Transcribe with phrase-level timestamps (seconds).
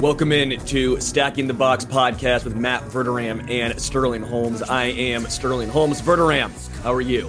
[0.00, 4.62] Welcome in to Stacking the Box podcast with Matt Verderame and Sterling Holmes.
[4.62, 6.00] I am Sterling Holmes.
[6.00, 6.52] Verderame,
[6.84, 7.28] how are you?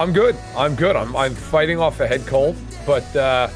[0.00, 0.34] I'm good.
[0.56, 0.96] I'm good.
[0.96, 3.50] I'm, I'm fighting off a head cold, but uh,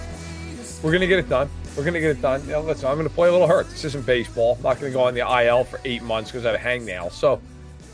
[0.82, 1.48] we're going to get it done.
[1.74, 2.42] We're going to get it done.
[2.42, 3.66] You know, listen, I'm going to play a little hurt.
[3.70, 4.56] This isn't baseball.
[4.56, 6.62] I'm not going to go on the IL for eight months because I have a
[6.62, 7.10] hangnail.
[7.10, 7.40] So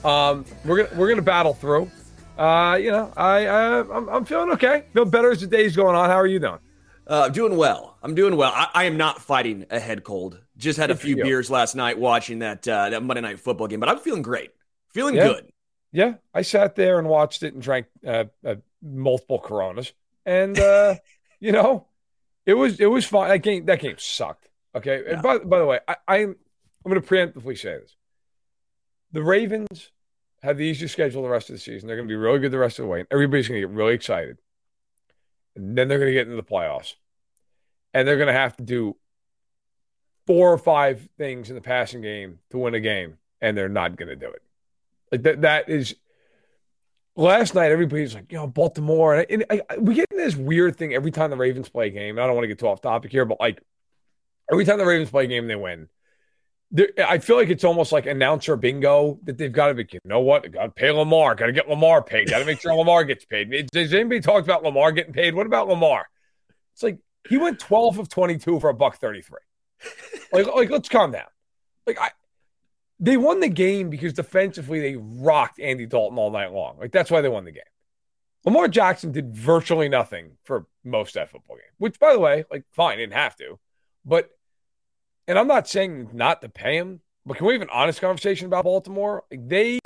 [0.04, 1.88] um, we're going we're gonna battle through.
[2.36, 4.82] Uh, you know, I, uh, I'm, I'm feeling okay.
[4.94, 6.10] Feel better as the day's going on.
[6.10, 6.58] How are you doing?
[7.06, 7.96] Uh, I'm doing well.
[8.02, 8.52] I'm doing well.
[8.54, 10.40] I, I, am not fighting a head cold.
[10.56, 13.80] Just had a few beers last night watching that uh, that Monday night football game,
[13.80, 14.50] but I'm feeling great.
[14.90, 15.26] Feeling yeah.
[15.28, 15.52] good.
[15.90, 19.92] Yeah, I sat there and watched it and drank uh, uh, multiple Coronas,
[20.24, 20.94] and uh,
[21.40, 21.86] you know,
[22.46, 23.28] it was it was fun.
[23.28, 24.48] That game that game sucked.
[24.74, 25.02] Okay.
[25.04, 25.14] Yeah.
[25.14, 26.36] And by by the way, I, I'm
[26.84, 27.96] I'm going to preemptively say this:
[29.12, 29.90] the Ravens
[30.42, 31.86] have the easiest schedule the rest of the season.
[31.86, 33.00] They're going to be really good the rest of the way.
[33.00, 34.38] And everybody's going to get really excited,
[35.56, 36.94] and then they're going to get into the playoffs
[37.94, 38.96] and they're going to have to do
[40.26, 43.96] four or five things in the passing game to win a game, and they're not
[43.96, 44.42] going to do it.
[45.10, 45.96] Like that, that is.
[47.14, 49.26] Last night, everybody's like, you know, Baltimore.
[49.28, 51.90] And, I, I, we get in this weird thing every time the Ravens play a
[51.90, 52.18] game.
[52.18, 53.60] I don't want to get too off topic here, but like
[54.50, 55.90] every time the Ravens play a game, they win.
[56.98, 60.20] I feel like it's almost like announcer bingo that they've got to be, you know
[60.20, 60.50] what?
[60.50, 61.34] Got to pay Lamar.
[61.34, 62.30] Got to get Lamar paid.
[62.30, 63.68] Got to make sure Lamar gets paid.
[63.70, 65.34] Does anybody talk about Lamar getting paid?
[65.34, 66.06] What about Lamar?
[66.72, 69.38] It's like he went 12 of 22 for a buck 33.
[70.32, 71.26] like, like, let's calm down.
[71.86, 72.10] Like, I,
[72.98, 76.78] they won the game because defensively they rocked Andy Dalton all night long.
[76.78, 77.62] Like, that's why they won the game.
[78.44, 82.44] Lamar Jackson did virtually nothing for most of that football game, which, by the way,
[82.50, 83.58] like, fine, didn't have to.
[84.04, 84.30] But,
[85.28, 88.46] and I'm not saying not to pay him, but can we have an honest conversation
[88.46, 89.24] about Baltimore?
[89.30, 89.78] They,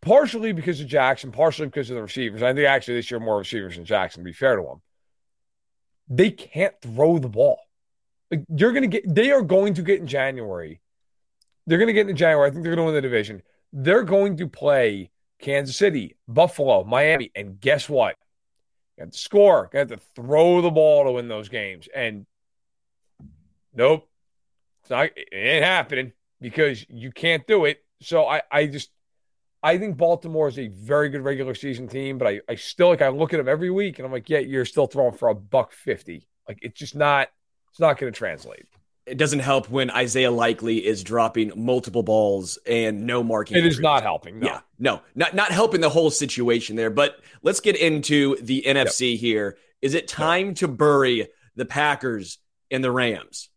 [0.00, 2.42] partially because of Jackson, partially because of the receivers.
[2.42, 4.82] I think actually this year more receivers than Jackson, to be fair to them,
[6.08, 7.58] they can't throw the ball.
[8.30, 10.80] Like you're gonna get they are going to get in January.
[11.66, 12.48] They're gonna get in January.
[12.48, 13.42] I think they're gonna win the division.
[13.72, 15.10] They're going to play
[15.40, 18.16] Kansas City, Buffalo, Miami, and guess what?
[18.96, 19.68] You have to score.
[19.72, 21.88] You have to throw the ball to win those games.
[21.94, 22.26] And
[23.76, 24.08] nope,
[24.82, 25.10] it's not.
[25.16, 27.78] It ain't happening because you can't do it.
[28.00, 28.90] So I, I just
[29.62, 33.02] I think Baltimore is a very good regular season team, but I, I still like
[33.02, 35.34] I look at them every week and I'm like, yeah, you're still throwing for a
[35.34, 36.28] buck fifty.
[36.48, 37.28] Like it's just not
[37.70, 38.66] it's not going to translate.
[39.06, 43.56] It doesn't help when Isaiah Likely is dropping multiple balls and no marking.
[43.56, 44.40] It is not helping.
[44.40, 44.46] No.
[44.46, 46.90] Yeah, no, not not helping the whole situation there.
[46.90, 49.20] But let's get into the NFC yep.
[49.20, 49.58] here.
[49.82, 50.56] Is it time yep.
[50.56, 52.38] to bury the Packers
[52.70, 53.48] and the Rams?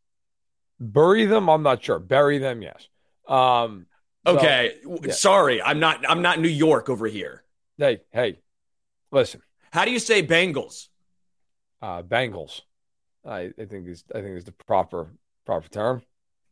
[0.79, 1.49] Bury them?
[1.49, 1.99] I'm not sure.
[1.99, 2.87] Bury them, yes.
[3.27, 3.85] Um,
[4.27, 5.13] Okay, so, yeah.
[5.13, 6.03] sorry, I'm not.
[6.07, 7.43] I'm not New York over here.
[7.77, 8.39] Hey, hey,
[9.11, 9.41] listen.
[9.71, 10.89] How do you say Bengals?
[11.81, 12.61] Uh, Bengals.
[13.25, 15.07] I, I think is I think is the proper
[15.45, 16.01] proper term.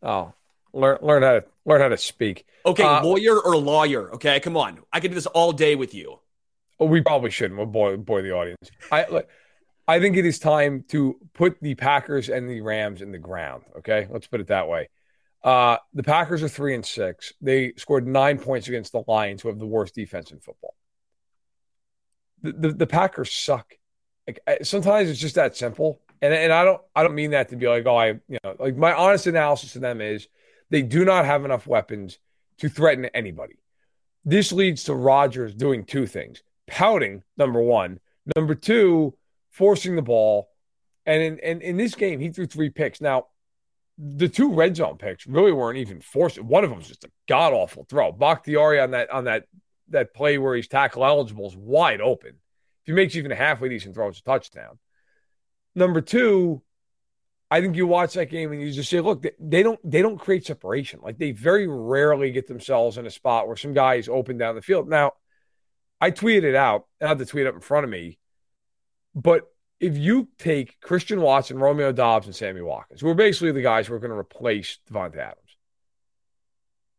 [0.02, 0.34] Oh,
[0.74, 2.46] learn learn how to learn how to speak.
[2.66, 4.14] Okay, uh, lawyer or lawyer.
[4.14, 4.80] Okay, come on.
[4.94, 6.20] I can do this all day with you.
[6.80, 7.58] Oh, we probably shouldn't.
[7.58, 8.72] We'll bore, bore the audience.
[8.92, 9.28] I look,
[9.88, 13.64] I think it is time to put the Packers and the Rams in the ground.
[13.78, 14.90] Okay, let's put it that way.
[15.44, 17.32] Uh, the Packers are three and six.
[17.42, 20.76] They scored nine points against the Lions, who have the worst defense in football.
[22.42, 23.74] The, the, the Packers suck.
[24.28, 26.02] Like sometimes it's just that simple.
[26.22, 28.56] And and I don't I don't mean that to be like, oh, I you know,
[28.60, 30.28] like my honest analysis of them is
[30.70, 32.20] they do not have enough weapons
[32.58, 33.56] to threaten anybody.
[34.26, 38.00] This leads to Rodgers doing two things: pouting, number one,
[38.36, 39.16] number two,
[39.58, 40.50] forcing the ball.
[41.06, 43.02] And in, in, this game, he threw three picks.
[43.02, 43.28] Now,
[43.98, 46.40] the two red zone picks really weren't even forced.
[46.40, 48.12] One of them was just a god awful throw.
[48.12, 49.46] Bakhtiari on that on that
[49.90, 52.30] that play where he's tackle eligible is wide open.
[52.30, 52.36] If
[52.86, 54.78] he makes even a halfway decent throw, it's a touchdown.
[55.74, 56.62] Number two,
[57.50, 60.20] I think you watch that game and you just say, look, they don't they don't
[60.20, 61.00] create separation.
[61.02, 64.56] Like they very rarely get themselves in a spot where some guy is open down
[64.56, 64.90] the field.
[64.90, 65.14] Now,
[66.00, 66.86] I tweeted it out.
[67.02, 68.20] I had the tweet up in front of me.
[69.16, 69.48] But
[69.80, 73.88] if you take Christian Watson, Romeo Doubs, and Sammy Watkins, who are basically the guys
[73.88, 75.58] who are going to replace Davante Adams,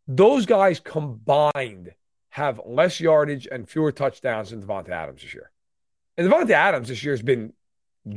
[0.06, 1.92] those guys combined
[2.30, 5.50] have less yardage and fewer touchdowns than Davante Adams this year.
[6.16, 7.52] And Davante Adams this year has been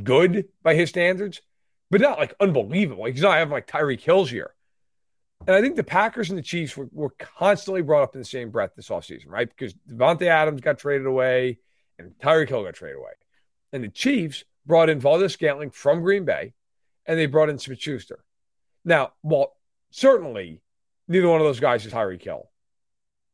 [0.02, 1.42] good by his standards,
[1.90, 3.02] but not like unbelievable.
[3.02, 4.54] Like he's not having like Tyreek Hill's year.
[5.46, 8.24] And I think the Packers and the Chiefs were, were constantly brought up in the
[8.24, 9.48] same breath this offseason, right?
[9.48, 11.58] Because Davante Adams got traded away
[11.98, 13.12] and Tyreek Hill got traded away.
[13.72, 16.52] And the Chiefs brought in Valdes-Scantling from Green Bay,
[17.06, 18.24] and they brought in Smith Schuster.
[18.84, 19.56] Now, well,
[19.90, 20.60] certainly
[21.08, 22.48] neither one of those guys is Tyreek Hill.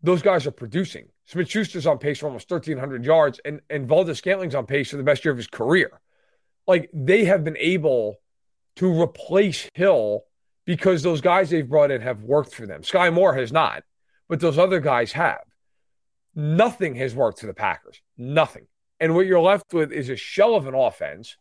[0.03, 1.09] Those guys are producing.
[1.27, 5.03] Smith Schuster's on pace for almost 1,300 yards, and, and Valdes-Scantling's on pace for the
[5.03, 6.01] best year of his career.
[6.67, 8.17] Like they have been able
[8.77, 10.25] to replace Hill
[10.65, 12.83] because those guys they've brought in have worked for them.
[12.85, 13.83] Sky Moore has not,
[14.29, 15.41] but those other guys have.
[16.35, 18.01] Nothing has worked for the Packers.
[18.17, 18.67] Nothing.
[19.01, 21.37] And what you're left with is a shell of an offense.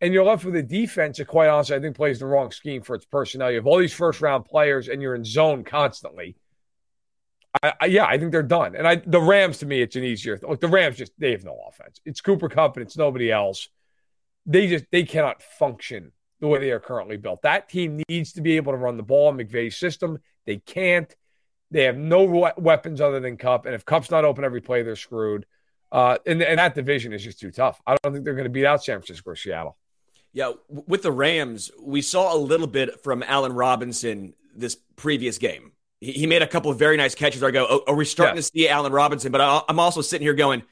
[0.00, 2.82] And you're left with a defense that, quite honestly, I think plays the wrong scheme
[2.82, 3.50] for its personnel.
[3.50, 6.36] You have all these first round players and you're in zone constantly.
[7.62, 8.76] I, I, yeah, I think they're done.
[8.76, 10.38] And I, the Rams, to me, it's an easier.
[10.42, 12.00] Look, the Rams just they have no offense.
[12.04, 13.68] It's Cooper Kupp and it's nobody else.
[14.46, 17.42] They just they cannot function the way they are currently built.
[17.42, 20.18] That team needs to be able to run the ball in McVay's system.
[20.46, 21.14] They can't.
[21.70, 23.66] They have no weapons other than Kupp.
[23.66, 25.44] and if Kupp's not open every play, they're screwed.
[25.90, 27.80] Uh, and, and that division is just too tough.
[27.86, 29.76] I don't think they're going to beat out San Francisco or Seattle.
[30.32, 35.72] Yeah, with the Rams, we saw a little bit from Allen Robinson this previous game.
[36.00, 37.40] He, he made a couple of very nice catches.
[37.40, 39.32] Where I go, oh, are we starting to see Allen Robinson?
[39.32, 40.62] But I, I'm also sitting here going,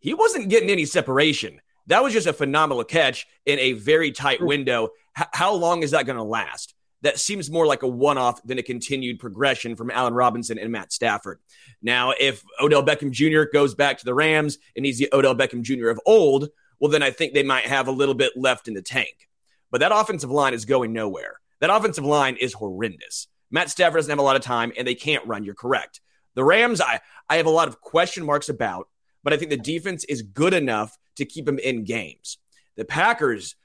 [0.00, 1.60] he wasn't getting any separation.
[1.86, 4.88] That was just a phenomenal catch in a very tight window.
[5.18, 6.74] H- how long is that going to last?
[7.04, 10.72] That seems more like a one off than a continued progression from Allen Robinson and
[10.72, 11.38] Matt Stafford.
[11.82, 13.42] Now, if Odell Beckham Jr.
[13.52, 15.90] goes back to the Rams and he's the Odell Beckham Jr.
[15.90, 16.48] of old,
[16.80, 19.28] well, then I think they might have a little bit left in the tank.
[19.70, 21.40] But that offensive line is going nowhere.
[21.60, 23.28] That offensive line is horrendous.
[23.50, 25.44] Matt Stafford doesn't have a lot of time and they can't run.
[25.44, 26.00] You're correct.
[26.34, 28.88] The Rams, I, I have a lot of question marks about,
[29.22, 32.38] but I think the defense is good enough to keep them in games.
[32.76, 33.56] The Packers,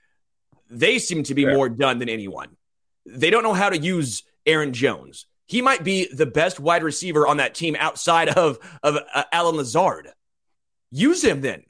[0.69, 1.55] they seem to be Fair.
[1.55, 2.57] more done than anyone.
[3.05, 5.25] They don't know how to use Aaron Jones.
[5.45, 9.55] He might be the best wide receiver on that team outside of, of uh, Allen
[9.55, 10.09] Lazard.
[10.91, 11.63] Use him then.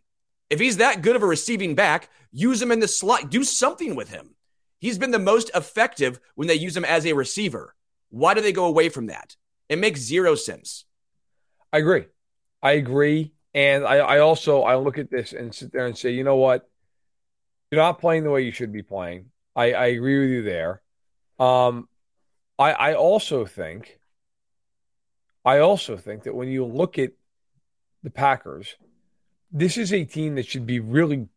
[0.50, 3.30] If he's that good of a receiving back, use him in the slot.
[3.30, 4.36] Do something with him.
[4.80, 7.76] He's been the most effective when they use him as a receiver.
[8.10, 9.36] Why do they go away from that?
[9.68, 10.86] It makes zero sense.
[11.72, 12.06] I agree.
[12.62, 13.34] I agree.
[13.54, 16.38] And I, I also I look at this and sit there and say, you know
[16.38, 16.70] what?
[17.72, 19.26] You're not playing the way you should be playing.
[19.56, 20.82] I, I agree with you there.
[21.40, 21.88] Um,
[22.58, 24.00] I, I also think,
[25.46, 27.12] I also think that when you look at
[28.04, 28.76] the Packers,
[29.52, 31.28] this is a team that should be really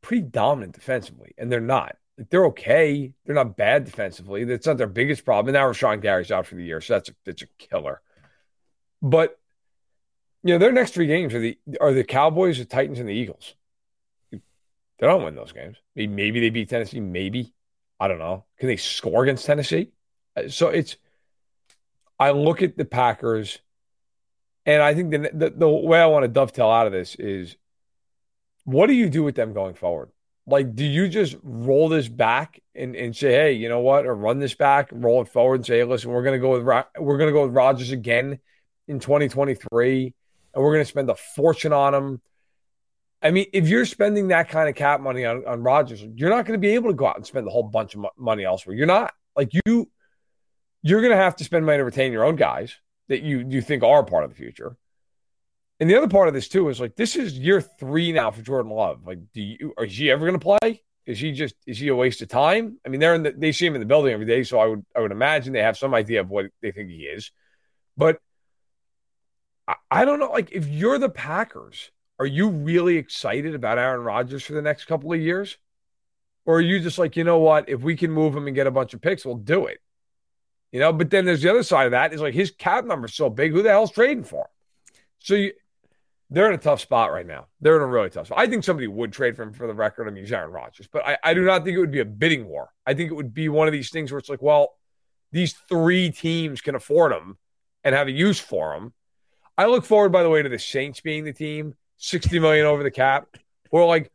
[0.00, 1.96] pretty dominant defensively, and they're not.
[2.30, 3.12] They're okay.
[3.24, 4.44] They're not bad defensively.
[4.44, 5.54] That's not their biggest problem.
[5.54, 8.00] And now Rashan Gary's out for the year, so that's a, that's a killer.
[9.00, 9.38] But
[10.42, 13.14] you know, their next three games are the are the Cowboys, the Titans, and the
[13.14, 13.54] Eagles.
[14.30, 15.76] They don't win those games.
[15.94, 17.00] Maybe they beat Tennessee.
[17.00, 17.52] Maybe
[18.00, 18.44] I don't know.
[18.58, 19.90] Can they score against Tennessee?
[20.36, 20.96] Uh, so it's,
[22.18, 23.58] I look at the Packers,
[24.66, 27.56] and I think the, the, the way I want to dovetail out of this is
[28.64, 30.10] what do you do with them going forward?
[30.46, 34.14] Like, do you just roll this back and, and say, hey, you know what, or
[34.14, 36.64] run this back, roll it forward, and say, hey, listen, we're gonna go with
[36.98, 38.38] we're gonna go with Rodgers again
[38.86, 40.14] in 2023,
[40.54, 42.20] and we're gonna spend a fortune on him
[43.20, 46.46] I mean, if you're spending that kind of cap money on, on Rodgers, you're not
[46.46, 48.76] going to be able to go out and spend a whole bunch of money elsewhere.
[48.76, 49.90] You're not like you.
[50.82, 52.76] You're going to have to spend money to retain your own guys
[53.08, 54.76] that you you think are part of the future.
[55.80, 58.42] And the other part of this too is like this is year three now for
[58.42, 59.06] Jordan Love.
[59.06, 60.82] Like, do you is he ever going to play?
[61.06, 62.78] Is he just is he a waste of time?
[62.84, 64.66] I mean, they're in the, they see him in the building every day, so I
[64.66, 67.32] would I would imagine they have some idea of what they think he is.
[67.96, 68.18] But
[69.66, 70.30] I, I don't know.
[70.30, 74.86] Like, if you're the Packers are you really excited about Aaron Rodgers for the next
[74.86, 75.56] couple of years?
[76.44, 77.68] Or are you just like, you know what?
[77.68, 79.78] If we can move him and get a bunch of picks, we'll do it.
[80.72, 83.14] You know, but then there's the other side of that is like his cap number's
[83.14, 83.52] so big.
[83.52, 84.50] Who the hell's trading for him?
[85.18, 85.52] So you,
[86.30, 87.46] they're in a tough spot right now.
[87.60, 88.38] They're in a really tough spot.
[88.38, 90.08] I think somebody would trade for him for the record.
[90.08, 92.46] I mean, Aaron Rodgers, but I, I do not think it would be a bidding
[92.46, 92.70] war.
[92.86, 94.74] I think it would be one of these things where it's like, well,
[95.32, 97.38] these three teams can afford him
[97.84, 98.92] and have a use for him.
[99.56, 102.82] I look forward, by the way, to the Saints being the team, 60 million over
[102.82, 103.28] the cap.
[103.70, 104.10] We're like,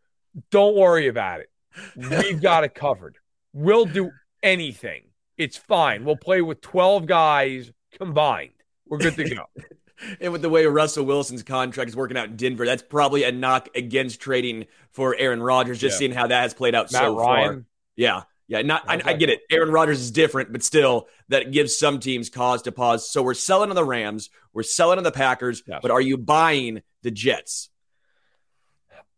[0.50, 1.50] don't worry about it.
[1.96, 3.18] We've got it covered.
[3.54, 4.12] We'll do
[4.42, 5.04] anything.
[5.38, 6.06] It's fine.
[6.06, 8.52] We'll play with 12 guys combined.
[8.88, 9.46] We're good to go.
[10.22, 13.32] and with the way Russell Wilson's contract is working out in Denver, that's probably a
[13.32, 16.00] knock against trading for Aaron Rodgers, just yeah.
[16.00, 17.54] seeing how that has played out Matt so Ryan.
[17.54, 17.66] far.
[17.96, 18.22] Yeah.
[18.48, 19.40] Yeah, not I, I, get it.
[19.50, 23.10] Aaron Rodgers is different, but still, that gives some teams cause to pause.
[23.10, 25.80] So we're selling on the Rams, we're selling on the Packers, yes.
[25.82, 27.70] but are you buying the Jets?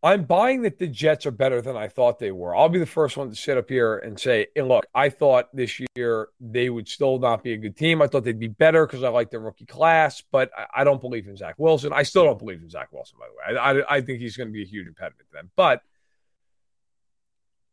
[0.02, 2.54] I'm buying that the Jets are better than I thought they were.
[2.54, 5.54] I'll be the first one to sit up here and say, and look, I thought
[5.54, 8.02] this year they would still not be a good team.
[8.02, 11.00] I thought they'd be better because I like their rookie class, but I, I, don't
[11.00, 11.92] believe in Zach Wilson.
[11.92, 13.58] I still don't believe in Zach Wilson, by the way.
[13.58, 15.50] I, I, I think he's going to be a huge impediment to them.
[15.56, 15.82] But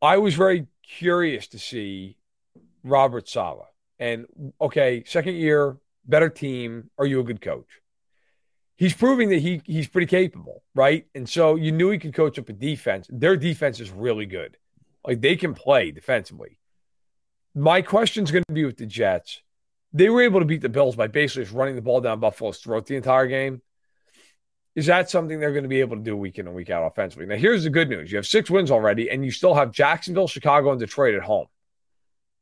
[0.02, 2.18] I was very curious to see
[2.84, 3.68] Robert Saleh.
[4.00, 4.26] And
[4.60, 6.90] okay, second year, better team.
[6.98, 7.83] Are you a good coach?
[8.78, 11.06] He's proving that he he's pretty capable, right?
[11.16, 13.08] And so you knew he could coach up a defense.
[13.10, 14.58] Their defense is really good.
[15.06, 16.60] Like they can play defensively.
[17.56, 19.42] My question is going to be with the Jets.
[19.92, 22.58] They were able to beat the Bills by basically just running the ball down Buffalo's
[22.58, 23.62] throat the entire game.
[24.76, 26.88] Is that something they're going to be able to do week in and week out
[26.88, 27.28] offensively?
[27.28, 30.28] Now, here's the good news: you have six wins already, and you still have Jacksonville,
[30.28, 31.46] Chicago, and Detroit at home.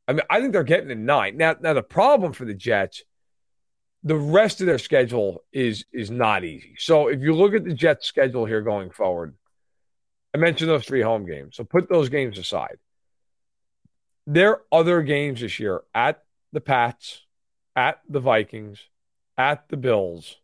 [0.08, 1.36] I mean, I think they're getting a nine.
[1.36, 3.02] Now, now the problem for the Jets
[4.04, 6.74] the rest of their schedule is is not easy.
[6.78, 9.34] So if you look at the Jets' schedule here going forward,
[10.34, 11.56] I mentioned those three home games.
[11.56, 12.78] So put those games aside.
[14.26, 17.22] Their other games this year at the Pats,
[17.74, 18.78] at the Vikings,
[19.36, 20.36] at the Bills,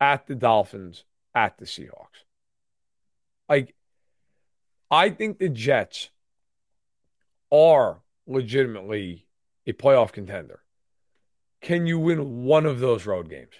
[0.00, 2.24] at the Dolphins, at the Seahawks.
[3.48, 3.74] Like,
[4.90, 6.10] I think the Jets
[7.52, 9.26] are legitimately
[9.66, 10.60] a playoff contender.
[11.66, 13.54] Can you win one of those road games?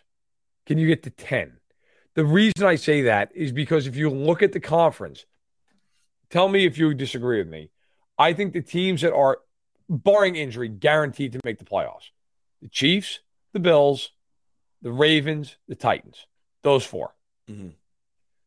[0.64, 1.54] Can you get to 10?
[2.14, 5.26] The reason I say that is because if you look at the conference,
[6.30, 7.68] tell me if you disagree with me.
[8.16, 9.40] I think the teams that are,
[9.88, 12.10] barring injury, guaranteed to make the playoffs
[12.62, 13.18] the Chiefs,
[13.52, 14.12] the Bills,
[14.82, 16.28] the Ravens, the Titans,
[16.62, 17.12] those 4
[17.50, 17.70] mm-hmm.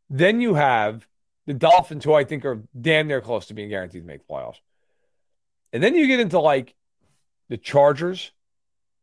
[0.10, 1.06] Then you have
[1.48, 4.34] the Dolphins, who I think are damn near close to being guaranteed to make the
[4.34, 4.62] playoffs.
[5.74, 6.75] And then you get into like
[7.50, 8.32] the Chargers,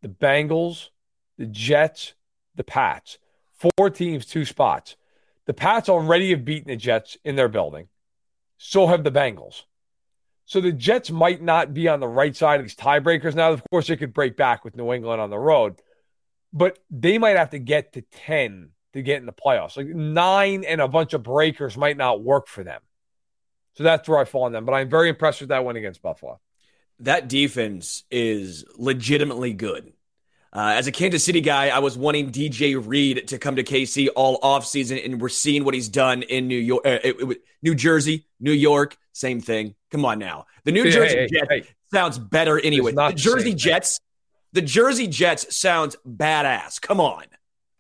[0.07, 0.91] the Bengals,
[1.37, 2.15] the Jets,
[2.55, 3.19] the Pats.
[3.59, 4.97] Four teams, two spots.
[5.47, 7.89] The Pats already have beaten the Jets in their building.
[8.59, 9.63] So have the Bengals.
[10.45, 13.51] So the Jets might not be on the right side of these tiebreakers now.
[13.51, 15.81] Of course, they could break back with New England on the road,
[16.53, 19.77] but they might have to get to 10 to get in the playoffs.
[19.77, 22.81] Like nine and a bunch of breakers might not work for them.
[23.75, 24.65] So that's where I fall on them.
[24.65, 26.39] But I'm very impressed with that win against Buffalo
[27.01, 29.93] that defense is legitimately good.
[30.57, 34.09] Uh, as a Kansas City guy, I was wanting DJ Reed to come to KC
[34.17, 36.99] all offseason, and we're seeing what he's done in New York, uh,
[37.63, 39.75] New Jersey, New York, same thing.
[39.91, 42.93] Come on now, the New hey, Jersey hey, Jets hey, sounds better anyway.
[42.93, 44.01] The Jersey Jets,
[44.55, 46.81] the Jersey Jets sounds badass.
[46.81, 47.25] Come on.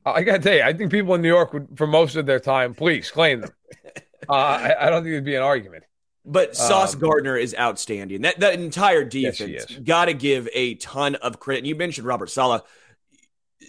[0.05, 2.41] I gotta tell you, I think people in New York would, for most of their
[2.41, 3.51] time, please claim them.
[4.29, 5.85] uh, I, I, don't think it'd be an argument.
[6.27, 8.23] But Sauce um, Gardner is outstanding.
[8.23, 11.61] That that entire defense yes, got to give a ton of credit.
[11.61, 12.63] And you mentioned Robert Saleh.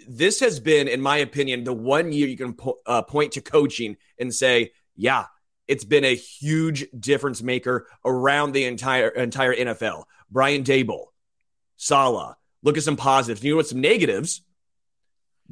[0.08, 3.42] This has been, in my opinion, the one year you can po- uh, point to
[3.42, 5.26] coaching and say, "Yeah,
[5.68, 11.06] it's been a huge difference maker around the entire entire NFL." Brian Daboll,
[11.76, 12.36] Saleh.
[12.64, 13.44] Look at some positives.
[13.44, 13.68] You know what?
[13.68, 14.42] Some negatives.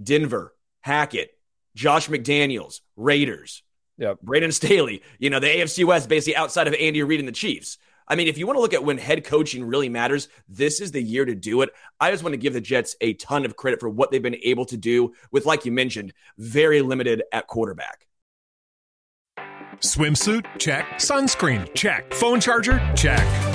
[0.01, 1.37] Denver, Hackett,
[1.75, 3.63] Josh McDaniels, Raiders.
[3.97, 4.21] Yep.
[4.21, 7.77] Brandon Staley, you know, the AFC West basically outside of Andy Reid and the Chiefs.
[8.07, 10.91] I mean, if you want to look at when head coaching really matters, this is
[10.91, 11.69] the year to do it.
[11.99, 14.37] I just want to give the Jets a ton of credit for what they've been
[14.43, 18.05] able to do with, like you mentioned, very limited at quarterback.
[19.79, 20.45] Swimsuit?
[20.59, 20.85] Check.
[20.95, 21.73] Sunscreen?
[21.73, 22.13] Check.
[22.13, 22.79] Phone charger?
[22.95, 23.54] Check.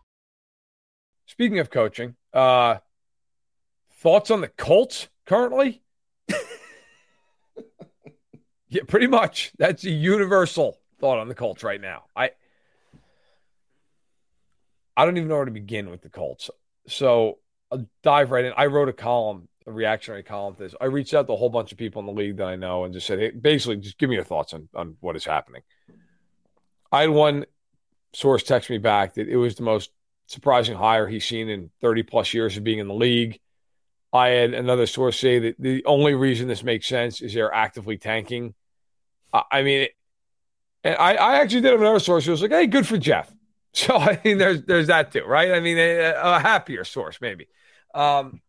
[1.41, 2.75] Speaking of coaching, uh,
[3.93, 5.81] thoughts on the Colts currently?
[8.69, 9.51] yeah, pretty much.
[9.57, 12.03] That's a universal thought on the Colts right now.
[12.15, 12.29] I
[14.95, 16.51] I don't even know where to begin with the Colts.
[16.87, 17.39] So
[17.71, 18.53] I'll dive right in.
[18.55, 20.75] I wrote a column, a reactionary column to this.
[20.79, 22.83] I reached out to a whole bunch of people in the league that I know
[22.83, 25.63] and just said, hey, basically, just give me your thoughts on, on what is happening.
[26.91, 27.47] I had one
[28.13, 29.89] source text me back that it was the most
[30.31, 33.39] surprising hire he's seen in 30 plus years of being in the league.
[34.13, 37.97] I had another source say that the only reason this makes sense is they're actively
[37.97, 38.53] tanking.
[39.33, 39.87] I mean,
[40.83, 43.31] and I, I actually did have another source who was like, hey, good for Jeff.
[43.73, 45.53] So I mean, there's there's that too, right?
[45.53, 47.47] I mean, a, a happier source maybe.
[47.95, 48.41] Um,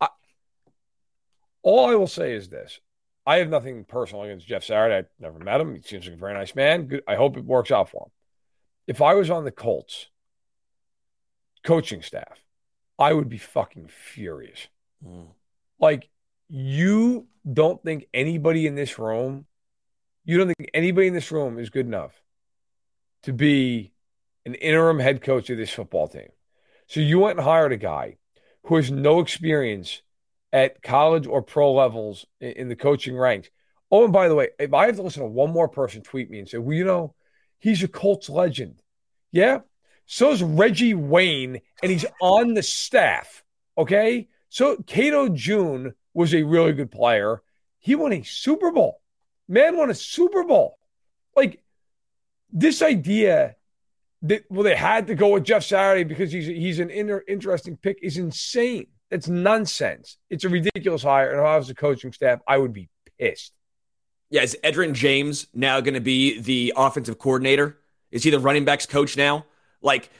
[0.00, 0.06] I,
[1.64, 2.78] all I will say is this:
[3.26, 4.98] I have nothing personal against Jeff Saturday.
[4.98, 5.74] I've never met him.
[5.74, 6.86] He seems like a very nice man.
[6.86, 7.02] Good.
[7.08, 8.12] I hope it works out for him.
[8.86, 10.06] If I was on the Colts
[11.64, 12.38] coaching staff,
[12.98, 14.68] I would be fucking furious.
[15.06, 15.28] Mm.
[15.78, 16.08] Like,
[16.48, 19.46] you don't think anybody in this room,
[20.24, 22.12] you don't think anybody in this room is good enough
[23.24, 23.92] to be
[24.44, 26.28] an interim head coach of this football team.
[26.86, 28.16] So you went and hired a guy
[28.64, 30.02] who has no experience
[30.52, 33.48] at college or pro levels in, the coaching ranks.
[33.90, 36.30] Oh, and by the way, if I have to listen to one more person tweet
[36.30, 37.14] me and say, well, you know,
[37.58, 38.82] he's a Colts legend.
[39.30, 39.60] Yeah.
[40.06, 43.42] So is Reggie Wayne, and he's on the staff.
[43.78, 44.28] Okay.
[44.48, 47.42] So Cato June was a really good player.
[47.78, 49.00] He won a Super Bowl.
[49.48, 50.78] Man won a Super Bowl.
[51.34, 51.62] Like
[52.52, 53.56] this idea
[54.22, 57.76] that well they had to go with Jeff Saturday because he's he's an inter, interesting
[57.76, 58.86] pick is insane.
[59.10, 60.16] That's nonsense.
[60.30, 61.30] It's a ridiculous hire.
[61.30, 62.88] And if I was the coaching staff, I would be
[63.18, 63.52] pissed.
[64.30, 67.78] Yeah, is Edgerrin James now going to be the offensive coordinator?
[68.10, 69.44] Is he the running backs coach now?
[69.82, 70.10] Like,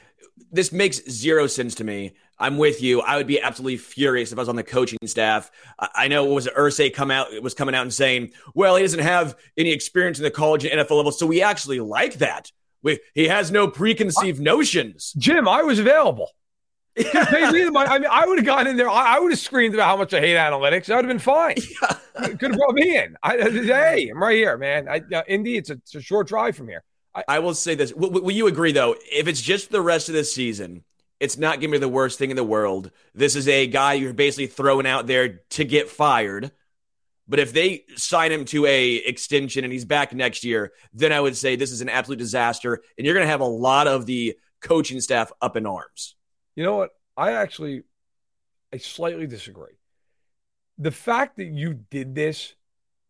[0.51, 2.13] this makes zero sense to me.
[2.39, 3.01] I'm with you.
[3.01, 5.51] I would be absolutely furious if I was on the coaching staff.
[5.79, 8.81] I know it was Irsay come out it was coming out and saying, "Well, he
[8.83, 12.51] doesn't have any experience in the college and NFL level, so we actually like that."
[12.81, 15.13] We, he has no preconceived notions.
[15.17, 16.29] Jim, I was available.
[16.97, 17.75] I mean,
[18.11, 18.89] I would have gone in there.
[18.89, 20.91] I, I would have screamed about how much I hate analytics.
[20.91, 21.55] I would have been fine.
[21.81, 22.27] Yeah.
[22.27, 23.17] Could have brought me in.
[23.23, 24.87] I, hey, I'm right here, man.
[24.87, 26.83] I, uh, Indy, it's a, it's a short drive from here.
[27.15, 27.93] I, I will say this.
[27.93, 28.95] will, will you agree, though?
[29.11, 30.83] If it's just the rest of the season,
[31.19, 32.91] it's not to be the worst thing in the world.
[33.13, 36.51] This is a guy you're basically throwing out there to get fired.
[37.27, 41.21] But if they sign him to a extension and he's back next year, then I
[41.21, 44.05] would say this is an absolute disaster, and you're going to have a lot of
[44.05, 46.15] the coaching staff up in arms.
[46.55, 46.89] You know what?
[47.15, 47.83] I actually,
[48.73, 49.77] I slightly disagree.
[50.77, 52.55] The fact that you did this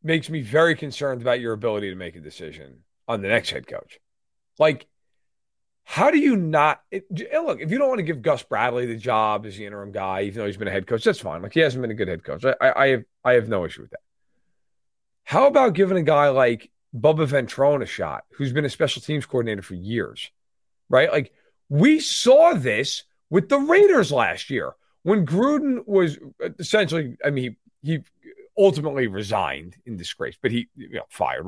[0.03, 3.67] makes me very concerned about your ability to make a decision on the next head
[3.67, 3.99] coach.
[4.59, 4.87] Like,
[5.83, 7.59] how do you not it, look?
[7.59, 10.39] If you don't want to give Gus Bradley the job as the interim guy, even
[10.39, 11.41] though he's been a head coach, that's fine.
[11.41, 12.45] Like he hasn't been a good head coach.
[12.45, 13.99] I, I, I have I have no issue with that.
[15.23, 19.25] How about giving a guy like Bubba Ventrone a shot, who's been a special teams
[19.25, 20.31] coordinator for years,
[20.89, 21.11] right?
[21.11, 21.33] Like
[21.69, 27.55] we saw this with the Raiders last year when Gruden was uh, essentially, I mean,
[27.81, 27.99] he, he
[28.57, 31.45] ultimately resigned in disgrace, but he you know, fired,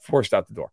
[0.00, 0.70] forced out the door.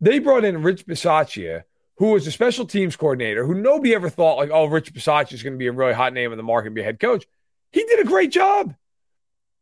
[0.00, 1.64] They brought in Rich Bisaccia,
[1.96, 5.42] who was a special teams coordinator, who nobody ever thought like, oh, Rich Bisaccia is
[5.42, 7.26] going to be a really hot name in the market and be a head coach.
[7.72, 8.74] He did a great job.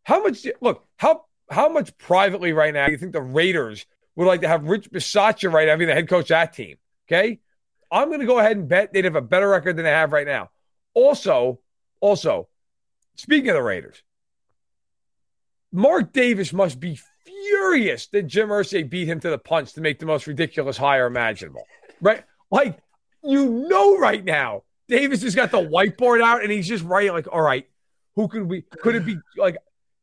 [0.03, 0.47] How much?
[0.61, 4.49] Look, how how much privately right now do you think the Raiders would like to
[4.49, 6.77] have Rich Bisaccia right now being the head coach of that team?
[7.09, 7.41] Okay,
[7.91, 10.13] I'm going to go ahead and bet they'd have a better record than they have
[10.13, 10.51] right now.
[10.95, 11.61] Also,
[12.01, 12.49] also,
[13.15, 14.03] speaking of the Raiders,
[15.73, 16.99] Mark Davis must be
[17.55, 21.07] furious that Jim Irsay beat him to the punch to make the most ridiculous hire
[21.07, 21.67] imaginable.
[22.01, 22.25] Right?
[22.51, 22.79] Like,
[23.23, 27.27] you know, right now, Davis has got the whiteboard out and he's just writing, like,
[27.33, 27.67] all right,
[28.17, 29.57] who could we, could it be like,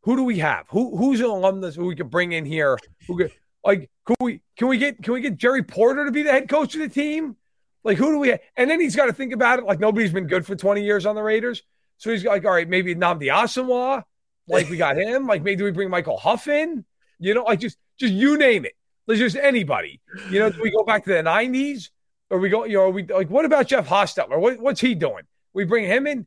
[0.03, 0.65] who do we have?
[0.69, 2.77] Who who's an alumnus who we could bring in here?
[3.07, 3.31] Who could
[3.63, 6.49] like can we can we get can we get Jerry Porter to be the head
[6.49, 7.35] coach of the team?
[7.83, 8.39] Like who do we have?
[8.57, 11.05] And then he's got to think about it like nobody's been good for 20 years
[11.05, 11.61] on the Raiders.
[11.97, 14.03] So he's like, all right, maybe Nnamdi Asomugha.
[14.47, 15.27] Like we got him.
[15.27, 16.83] Like maybe we bring Michael Huff in?
[17.21, 18.73] You know, like just just you name it.
[19.07, 20.01] There's just anybody.
[20.29, 21.89] You know, we go back to the 90s?
[22.29, 24.39] Or we go, you know, we like what about Jeff Hostetler?
[24.39, 25.23] What, what's he doing?
[25.53, 26.25] We bring him in.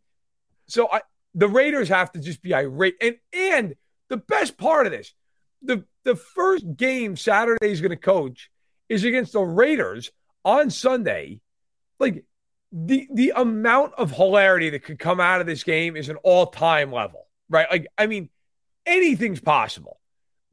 [0.66, 1.00] So I,
[1.34, 2.94] the Raiders have to just be irate.
[3.00, 3.74] And and
[4.08, 5.14] the best part of this,
[5.62, 8.50] the the first game Saturday is going to coach
[8.88, 10.10] is against the Raiders
[10.44, 11.40] on Sunday.
[11.98, 12.24] Like
[12.70, 16.46] the the amount of hilarity that could come out of this game is an all
[16.46, 17.66] time level, right?
[17.70, 18.28] Like I mean,
[18.84, 20.00] anything's possible.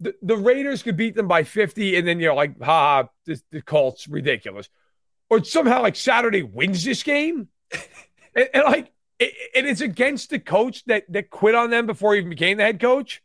[0.01, 3.61] The, the Raiders could beat them by 50, and then you're like, ha, this, the
[3.61, 4.67] Colts ridiculous.
[5.29, 7.47] Or somehow like Saturday wins this game.
[8.35, 12.13] and, and like it, and it's against the coach that that quit on them before
[12.13, 13.21] he even became the head coach.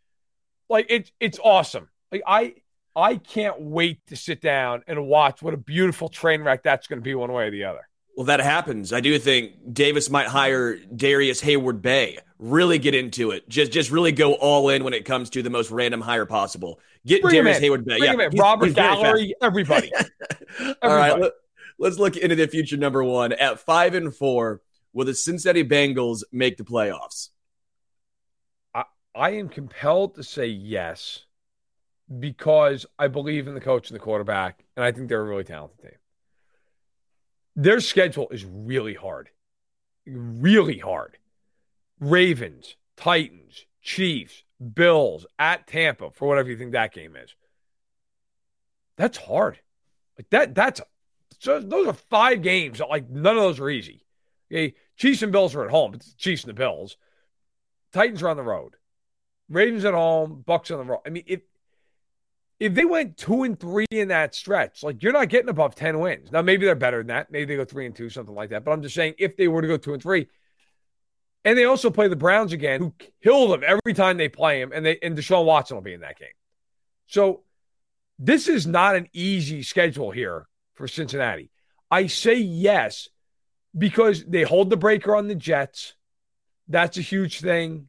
[0.69, 1.89] Like it's it's awesome.
[2.13, 2.55] Like I
[2.95, 7.01] I can't wait to sit down and watch what a beautiful train wreck that's going
[7.01, 7.89] to be one way or the other.
[8.17, 8.93] Well, that happens.
[8.95, 12.19] I do think Davis might hire Darrius Heyward-Bey.
[12.39, 13.49] Really get into it.
[13.49, 16.81] Just just really go all in when it comes to the most random hire possible.
[17.07, 17.99] Get Bring Darrius Heyward-Bey.
[17.99, 19.91] Bring yeah, he's, Robert he's Gallery, everybody.
[19.95, 20.77] everybody.
[20.83, 21.33] All right, let,
[21.79, 22.77] let's look into the future.
[22.77, 24.61] Number one at five and four,
[24.93, 27.31] will the Cincinnati Bengals make the playoffs?
[28.75, 31.23] I, I am compelled to say yes
[32.19, 35.45] because I believe in the coach and the quarterback, and I think they're a really
[35.45, 35.99] talented team.
[37.57, 39.31] Their schedule is really hard,
[40.07, 41.17] really hard.
[42.01, 44.43] Ravens, Titans, Chiefs,
[44.75, 47.35] Bills at Tampa for whatever you think that game is.
[48.97, 49.59] That's hard.
[50.19, 50.55] Like that.
[50.55, 50.81] That's
[51.39, 52.81] so those are five games.
[52.81, 54.05] Like none of those are easy.
[54.51, 56.97] Okay, Chiefs and Bills are at home, but Chiefs and the Bills.
[57.93, 58.75] Titans are on the road.
[59.49, 61.01] Ravens at home, Bucks on the road.
[61.07, 61.41] I mean, if
[62.59, 65.99] if they went two and three in that stretch, like you're not getting above 10
[65.99, 66.33] wins.
[66.33, 67.31] Now, maybe they're better than that.
[67.31, 68.65] Maybe they go three and two, something like that.
[68.65, 70.27] But I'm just saying, if they were to go two and three,
[71.47, 74.73] and they also play the Browns again, who kill them every time they play them,
[74.75, 76.29] and they and Deshaun Watson will be in that game.
[77.07, 77.45] So
[78.19, 81.51] this is not an easy schedule here for Cincinnati.
[81.89, 83.09] I say yes
[83.79, 85.95] because they hold the breaker on the Jets.
[86.67, 87.89] That's a huge thing.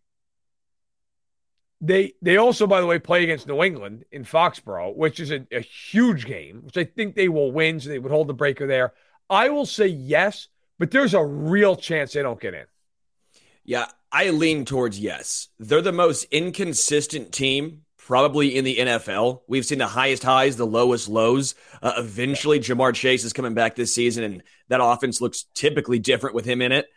[1.82, 5.48] They they also, by the way, play against New England in Foxborough, which is a,
[5.52, 7.80] a, huge game, which I think they will win.
[7.80, 8.94] So they would hold the breaker there.
[9.32, 12.66] I will say yes, but there's a real chance they don't get in.
[13.68, 15.50] Yeah, I lean towards yes.
[15.60, 19.42] They're the most inconsistent team probably in the NFL.
[19.48, 21.54] We've seen the highest highs, the lowest lows.
[21.82, 26.34] Uh, eventually, Ja'Marr Chase is coming back this season, and that offense looks typically different
[26.34, 26.88] with him in it.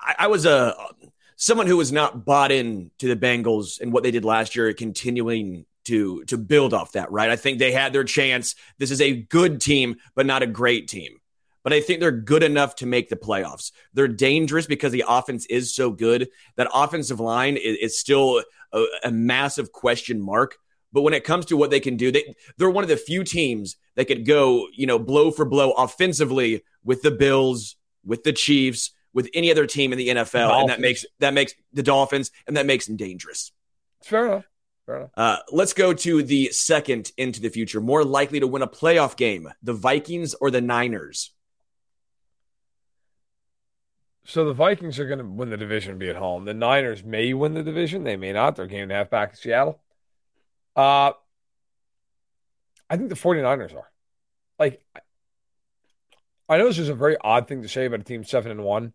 [0.00, 0.74] I, I was a
[1.36, 4.72] someone who was not bought in to the Bengals and what they did last year,
[4.72, 7.28] continuing to to build off that, right?
[7.28, 8.54] I think they had their chance.
[8.78, 11.18] This is a good team, but not a great team.
[11.64, 13.72] But I think they're good enough to make the playoffs.
[13.94, 16.28] They're dangerous because the offense is so good.
[16.56, 20.56] That offensive line is, is still a, a, massive question mark.
[20.92, 23.24] But when it comes to what they can do, they they're one of the few
[23.24, 28.32] teams that could go, you know, blow for blow offensively with the Bills, with the
[28.32, 30.60] Chiefs, with any other team in the NFL, Dolphins.
[30.60, 33.52] and that makes that makes the Dolphins, and that makes them dangerous.
[34.04, 34.44] Fair enough.
[34.86, 35.10] Fair enough.
[35.16, 37.80] Uh, let's go to the second into the future.
[37.80, 41.32] More likely to win a playoff game: the Vikings or the Niners.
[44.26, 46.46] So the Vikings are going to win the division, be at home.
[46.46, 48.56] The Niners may win the division; they may not.
[48.56, 49.80] They're game and a half back in Seattle.
[50.74, 51.12] Uh,
[52.88, 53.90] I think the 49ers are.
[54.58, 54.82] Like,
[56.48, 58.64] I know this is a very odd thing to say about a team seven and
[58.64, 58.92] one.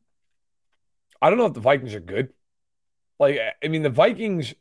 [1.21, 2.33] I don't know if the Vikings are good.
[3.19, 4.53] Like, I mean, the Vikings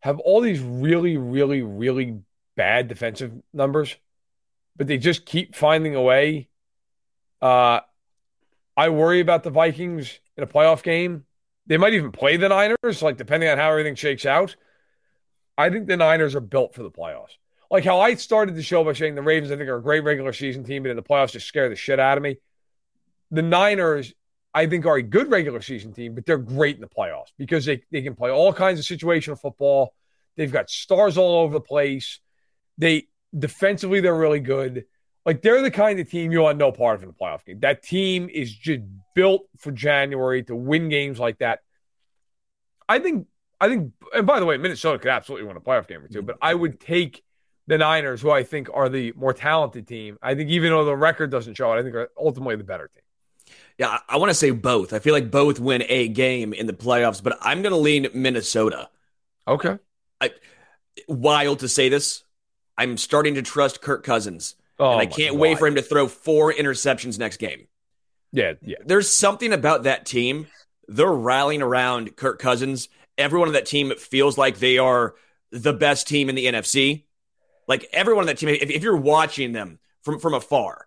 [0.00, 2.20] have all these really, really, really
[2.56, 3.96] bad defensive numbers,
[4.76, 6.48] but they just keep finding a way.
[7.40, 7.80] Uh,
[8.80, 11.26] I worry about the Vikings in a playoff game.
[11.66, 14.56] They might even play the Niners, like depending on how everything shakes out.
[15.58, 17.36] I think the Niners are built for the playoffs.
[17.70, 20.02] Like how I started the show by saying the Ravens, I think, are a great
[20.02, 22.38] regular season team, but in the playoffs just scare the shit out of me.
[23.30, 24.14] The Niners,
[24.54, 27.66] I think, are a good regular season team, but they're great in the playoffs because
[27.66, 29.92] they, they can play all kinds of situational football.
[30.38, 32.18] They've got stars all over the place.
[32.78, 34.86] They defensively, they're really good.
[35.26, 37.60] Like they're the kind of team you want no part of in the playoff game.
[37.60, 38.80] That team is just
[39.14, 41.60] built for January to win games like that.
[42.88, 43.26] I think
[43.60, 46.22] I think and by the way, Minnesota could absolutely win a playoff game or two,
[46.22, 47.22] but I would take
[47.66, 50.18] the Niners, who I think are the more talented team.
[50.22, 52.88] I think even though the record doesn't show it, I think are ultimately the better
[52.88, 53.02] team.
[53.78, 54.92] Yeah, I want to say both.
[54.92, 58.08] I feel like both win a game in the playoffs, but I'm going to lean
[58.12, 58.90] Minnesota.
[59.46, 59.78] Okay.
[60.20, 60.32] I,
[61.08, 62.24] wild to say this.
[62.76, 64.56] I'm starting to trust Kirk Cousins.
[64.80, 67.68] Oh, and I can't wait for him to throw four interceptions next game.
[68.32, 68.78] Yeah, yeah.
[68.84, 70.46] There's something about that team.
[70.88, 72.88] They're rallying around Kirk Cousins.
[73.18, 75.14] Everyone on that team feels like they are
[75.52, 77.04] the best team in the NFC.
[77.68, 80.86] Like everyone on that team, if, if you're watching them from, from afar,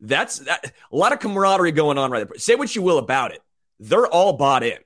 [0.00, 2.38] That's that, a lot of camaraderie going on right there.
[2.38, 3.40] Say what you will about it.
[3.80, 4.78] They're all bought in.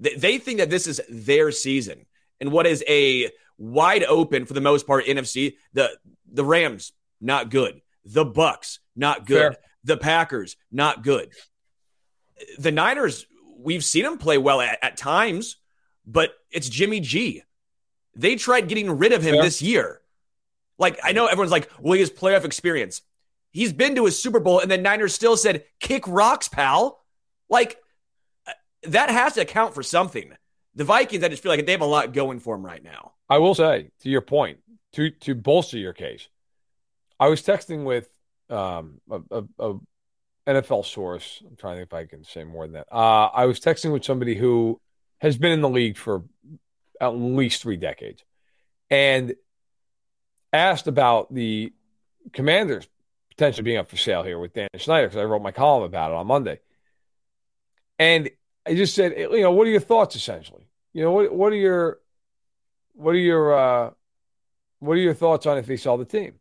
[0.00, 2.04] They, they think that this is their season.
[2.40, 5.90] And what is a wide open, for the most part, NFC, the,
[6.34, 7.80] the Rams, not good.
[8.04, 9.54] The Bucks, not good.
[9.54, 9.62] Fair.
[9.84, 11.30] The Packers, not good.
[12.58, 13.26] The Niners,
[13.58, 15.56] we've seen them play well at, at times,
[16.06, 17.42] but it's Jimmy G.
[18.16, 19.42] They tried getting rid of him Fair.
[19.42, 20.00] this year.
[20.78, 23.02] Like, I know everyone's like, well, he has playoff experience.
[23.52, 27.04] He's been to a Super Bowl, and then Niners still said, kick rocks, pal.
[27.48, 27.78] Like,
[28.46, 28.52] uh,
[28.88, 30.32] that has to account for something.
[30.74, 33.12] The Vikings, I just feel like they have a lot going for them right now.
[33.28, 34.58] I will say, to your point,
[34.94, 36.28] to to bolster your case,
[37.18, 38.08] I was texting with
[38.50, 39.74] um, a, a, a,
[40.46, 41.42] NFL source.
[41.48, 42.86] I'm trying to think if I can say more than that.
[42.92, 44.80] Uh, I was texting with somebody who
[45.18, 46.24] has been in the league for
[47.00, 48.22] at least three decades,
[48.90, 49.34] and
[50.52, 51.72] asked about the
[52.32, 52.88] Commanders
[53.30, 56.10] potentially being up for sale here with Dan Snyder because I wrote my column about
[56.10, 56.60] it on Monday,
[57.98, 58.30] and
[58.66, 60.66] I just said, you know, what are your thoughts essentially?
[60.92, 61.98] You know, what what are your
[62.94, 63.90] what are your uh,
[64.84, 66.34] what are your thoughts on if they sell the team?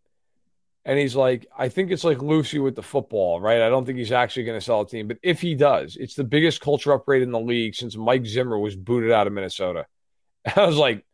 [0.86, 3.62] And he's like, I think it's like Lucy with the football, right?
[3.62, 6.16] I don't think he's actually going to sell a team, but if he does, it's
[6.16, 9.86] the biggest culture upgrade in the league since Mike Zimmer was booted out of Minnesota.
[10.56, 11.06] I was like,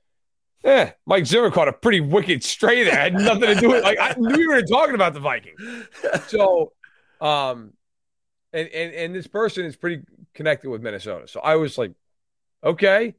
[0.63, 2.95] eh, Mike Zimmer caught a pretty wicked stray there.
[2.95, 5.61] Had nothing to do with like I knew you were talking about the Vikings.
[6.27, 6.73] So,
[7.21, 7.73] um,
[8.53, 11.27] and and and this person is pretty connected with Minnesota.
[11.27, 11.93] So I was like,
[12.63, 13.15] okay.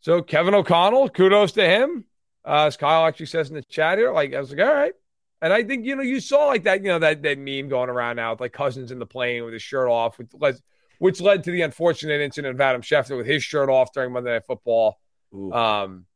[0.00, 2.04] So Kevin O'Connell, kudos to him.
[2.46, 4.92] Uh, as Kyle actually says in the chat here, like I was like, all right.
[5.40, 7.90] And I think you know you saw like that you know that that meme going
[7.90, 10.56] around now with like Cousins in the plane with his shirt off, which led,
[10.98, 14.32] which led to the unfortunate incident of Adam Schefter with his shirt off during Monday
[14.32, 14.98] Night Football.
[15.34, 15.52] Ooh.
[15.52, 16.06] Um,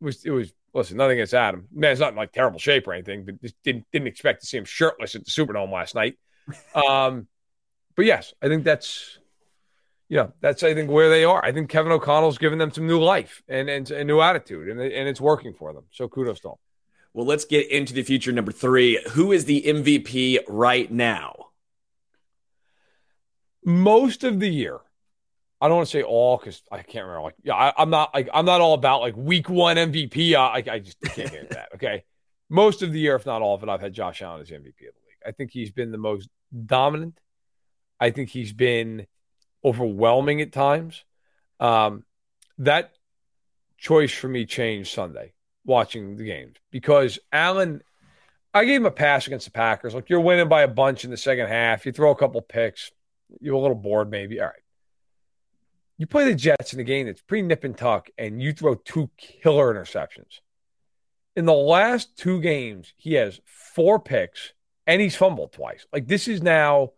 [0.00, 2.86] it was it was listen nothing against Adam, man, it's not in like terrible shape
[2.86, 5.94] or anything, but just didn't didn't expect to see him shirtless at the Superdome last
[5.94, 6.16] night.
[6.74, 7.26] Um,
[7.96, 9.18] but yes, I think that's
[10.08, 11.44] you know, that's I think where they are.
[11.44, 14.80] I think Kevin O'Connell's given them some new life and and a new attitude, and
[14.80, 15.84] and it's working for them.
[15.90, 16.56] So kudos to them.
[17.12, 18.32] Well, let's get into the future.
[18.32, 21.50] Number three, who is the MVP right now?
[23.64, 24.80] Most of the year,
[25.60, 27.22] I don't want to say all because I can't remember.
[27.22, 30.34] Like, yeah, I, am not like I'm not all about like week one MVP.
[30.34, 31.70] I, I just can't hear that.
[31.76, 32.04] Okay,
[32.50, 34.66] most of the year, if not all of it, I've had Josh Allen as MVP
[34.66, 35.22] of the league.
[35.26, 36.28] I think he's been the most
[36.66, 37.18] dominant.
[37.98, 39.06] I think he's been
[39.64, 41.04] overwhelming at times.
[41.60, 42.04] Um,
[42.58, 42.92] that
[43.78, 45.32] choice for me changed Sunday
[45.64, 47.82] watching the games because Allen,
[48.52, 49.94] I gave him a pass against the Packers.
[49.94, 51.86] Like you're winning by a bunch in the second half.
[51.86, 52.92] You throw a couple picks.
[53.40, 54.40] You're a little bored, maybe.
[54.40, 54.54] All right.
[55.96, 58.74] You play the Jets in a game that's pretty nip and tuck, and you throw
[58.74, 60.40] two killer interceptions.
[61.36, 64.52] In the last two games, he has four picks
[64.86, 65.86] and he's fumbled twice.
[65.92, 66.92] Like this is now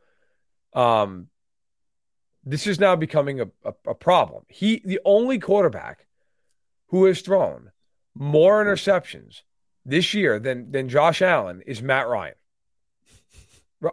[0.73, 1.29] um
[2.47, 4.45] this is now becoming a, a, a, problem.
[4.49, 6.07] He, the only quarterback
[6.87, 7.73] who has thrown
[8.15, 9.43] more interceptions
[9.85, 12.35] this year than than Josh Allen is Matt Ryan.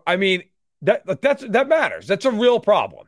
[0.08, 0.44] I mean,
[0.84, 2.08] that that's that matters.
[2.08, 3.08] That's a real problem.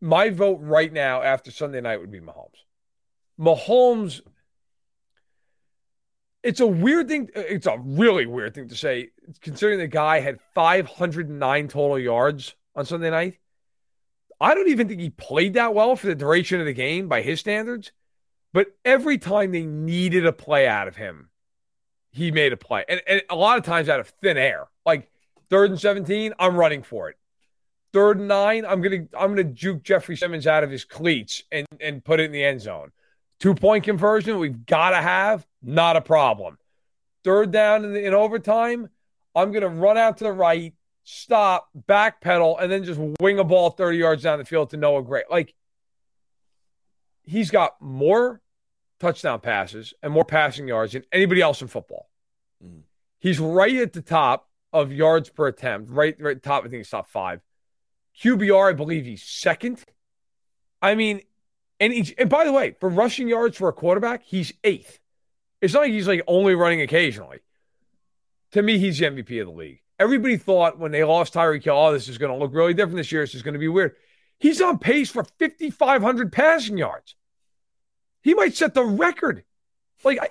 [0.00, 2.64] My vote right now after Sunday night would be Mahomes.
[3.40, 4.20] Mahomes.
[6.42, 7.30] It's a weird thing.
[7.34, 12.84] It's a really weird thing to say, considering the guy had 509 total yards on
[12.84, 13.38] Sunday night
[14.40, 17.22] I don't even think he played that well for the duration of the game by
[17.22, 17.92] his standards.
[18.52, 21.30] But every time they needed a play out of him,
[22.10, 22.84] he made a play.
[22.88, 24.68] And, and a lot of times out of thin air.
[24.86, 25.10] Like
[25.50, 27.16] third and 17, I'm running for it.
[27.92, 31.66] Third and nine, I'm gonna I'm gonna juke Jeffrey Simmons out of his cleats and,
[31.80, 32.92] and put it in the end zone.
[33.40, 36.58] Two point conversion, we've got to have, not a problem.
[37.24, 38.88] Third down in, the, in overtime,
[39.34, 40.74] I'm gonna run out to the right,
[41.10, 45.02] stop, backpedal, and then just wing a ball 30 yards down the field to Noah
[45.02, 45.22] Gray.
[45.30, 45.54] Like
[47.24, 48.42] he's got more
[49.00, 52.10] touchdown passes and more passing yards than anybody else in football.
[52.62, 52.80] Mm-hmm.
[53.20, 56.64] He's right at the top of yards per attempt, right, right top.
[56.64, 57.40] I think he's top five.
[58.22, 59.82] QBR, I believe he's second.
[60.82, 61.22] I mean,
[61.80, 65.00] and he's, and by the way, for rushing yards for a quarterback, he's eighth.
[65.62, 67.38] It's not like he's like only running occasionally.
[68.52, 69.80] To me, he's the MVP of the league.
[69.98, 72.96] Everybody thought when they lost Tyreek Hill, oh, this is going to look really different
[72.96, 73.22] this year.
[73.22, 73.96] This is going to be weird.
[74.38, 77.16] He's on pace for 5,500 passing yards.
[78.22, 79.44] He might set the record.
[80.04, 80.28] Like, I,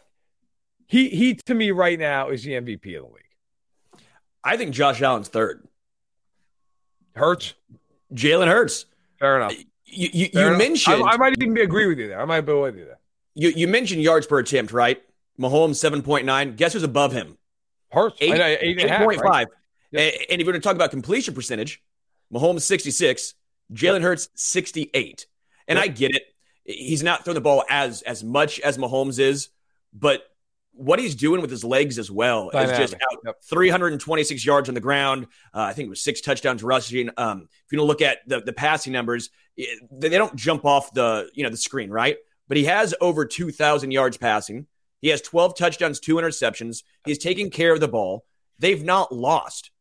[0.88, 4.04] he he to me right now is the MVP of the league.
[4.44, 5.68] I think Josh Allen's third.
[7.16, 7.54] Hurts.
[8.14, 8.86] Jalen Hurts.
[9.20, 9.54] Fair enough.
[9.86, 11.04] You, you, you mentioned.
[11.04, 12.22] I, I, might even agree with you there.
[12.22, 13.00] I might be with you there.
[13.36, 15.02] You, you mentioned yards per attempt, right?
[15.40, 16.56] Mahomes 7.9.
[16.56, 17.38] Guess who's above him?
[17.92, 18.18] Hurts.
[18.20, 19.20] Eight, 8.5.
[19.20, 19.48] Right?
[19.92, 20.14] Yep.
[20.30, 21.82] And, if you're going to talk about completion percentage,
[22.34, 23.34] Mahomes 66,
[23.74, 24.02] Jalen.
[24.02, 25.28] Hurts 68.
[25.68, 25.86] And yep.
[25.86, 26.24] I get it.
[26.66, 29.50] He's not throwing the ball as as much as Mahomes is,
[29.94, 30.24] but
[30.74, 32.74] what he's doing with his legs as well Dynamic.
[32.74, 33.42] is just out yep.
[33.44, 35.28] 326 yards on the ground.
[35.54, 37.10] Uh, I think it was six touchdowns rushing.
[37.18, 39.30] Um, if you to look at the, the passing numbers,
[39.92, 42.18] they don't jump off the you know the screen, right?
[42.48, 44.68] But he has over 2,000 yards passing.
[45.02, 46.84] He has 12 touchdowns, two interceptions.
[47.06, 48.26] He's taking care of the ball.
[48.60, 49.72] They've not lost.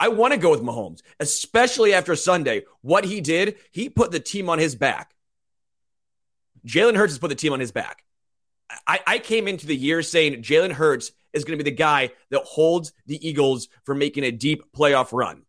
[0.00, 2.64] I want to go with Mahomes, especially after Sunday.
[2.80, 5.14] What he did, he put the team on his back.
[6.66, 8.02] Jalen Hurts has put the team on his back.
[8.86, 12.10] I, I came into the year saying Jalen Hurts is going to be the guy
[12.30, 15.42] that holds the Eagles from making a deep playoff run.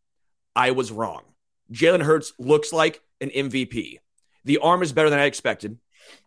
[0.53, 1.23] I was wrong.
[1.71, 3.99] Jalen Hurts looks like an MVP.
[4.43, 5.77] The arm is better than I expected.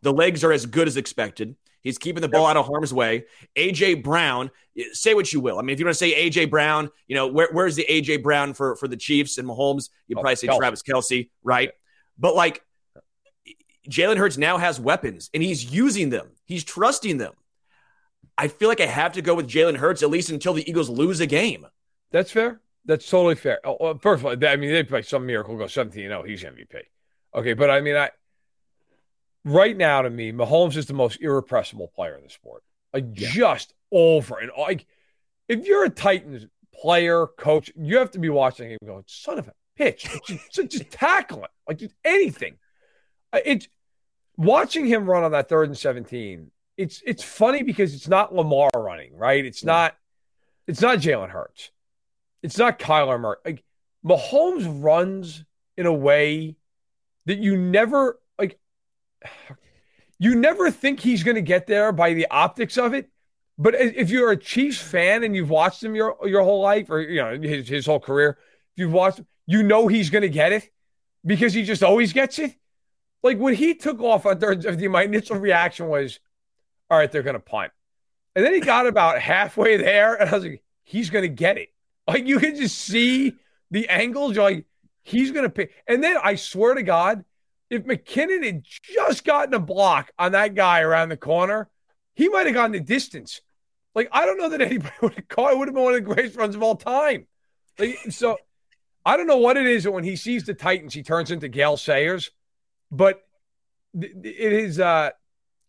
[0.01, 1.57] The legs are as good as expected.
[1.85, 3.27] He's keeping the ball out of harm's way.
[3.57, 4.51] AJ Brown,
[4.93, 5.59] say what you will.
[5.59, 8.23] I mean, if you want to say AJ Brown, you know, where, where's the AJ
[8.23, 9.91] Brown for for the Chiefs and Mahomes?
[10.09, 10.59] You oh, probably say Kelce.
[10.59, 11.71] Travis Kelce, right?
[12.19, 12.65] But like
[13.89, 16.29] Jalen Hurts now has weapons and he's using them.
[16.47, 17.35] He's trusting them.
[18.37, 20.89] I feel like I have to go with Jalen Hurts at least until the Eagles
[20.89, 21.67] lose a game.
[22.11, 22.61] That's fair.
[22.87, 23.61] That's totally fair.
[23.65, 26.23] Oh, well, first of all, I mean, they by some miracle go 17 0.
[26.23, 26.81] He's MVP.
[27.35, 27.53] Okay.
[27.53, 28.11] But I mean, I
[29.45, 32.63] right now to me, Mahomes is the most irrepressible player in the sport.
[32.93, 33.29] Like yeah.
[33.31, 34.87] just over and like
[35.49, 39.49] if you're a Titans player, coach, you have to be watching him going, son of
[39.49, 40.09] a pitch.
[40.51, 41.51] Just, just tackle it.
[41.69, 42.57] Like just anything.
[43.33, 43.69] Uh, it's
[44.37, 46.51] watching him run on that third and 17.
[46.77, 49.45] It's it's funny because it's not Lamar running, right?
[49.45, 49.97] It's not
[50.67, 51.71] it's not Jalen Hurts.
[52.43, 53.37] It's not Kyler Murray.
[53.45, 53.65] Like
[54.05, 55.45] Mahomes runs
[55.77, 56.57] in a way
[57.27, 58.19] that you never
[60.19, 63.11] you never think he's going to get there by the optics of it.
[63.57, 67.01] But if you're a Chiefs fan and you've watched him your your whole life or
[67.01, 68.39] you know his, his whole career,
[68.73, 70.71] if you've watched him, you know he's going to get it
[71.25, 72.57] because he just always gets it.
[73.23, 76.19] Like when he took off on third, my initial reaction was,
[76.91, 77.73] all right, they're going to punt.
[78.35, 81.59] And then he got about halfway there, and I was like, he's going to get
[81.59, 81.71] it.
[82.07, 83.37] Like you can just see
[83.71, 84.35] the angles.
[84.35, 84.67] You're like,
[85.03, 85.73] he's going to pick.
[85.87, 87.25] And then I swear to God,
[87.75, 91.69] if McKinnon had just gotten a block on that guy around the corner,
[92.15, 93.41] he might have gotten the distance.
[93.95, 95.59] Like, I don't know that anybody would have caught it.
[95.59, 97.27] would have been one of the greatest runs of all time.
[97.79, 98.37] Like, so
[99.05, 101.49] I don't know what it is that when he sees the Titans, he turns into
[101.49, 102.31] Gale Sayers.
[102.91, 103.21] But
[104.01, 105.11] it is uh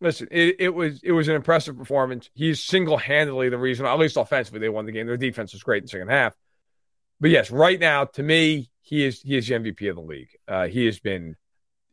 [0.00, 2.30] listen, it, it was it was an impressive performance.
[2.34, 5.06] He's single handedly the reason, at least offensively, they won the game.
[5.06, 6.34] Their defense was great in the second half.
[7.20, 10.28] But yes, right now, to me, he is he is the MVP of the league.
[10.46, 11.36] Uh, he has been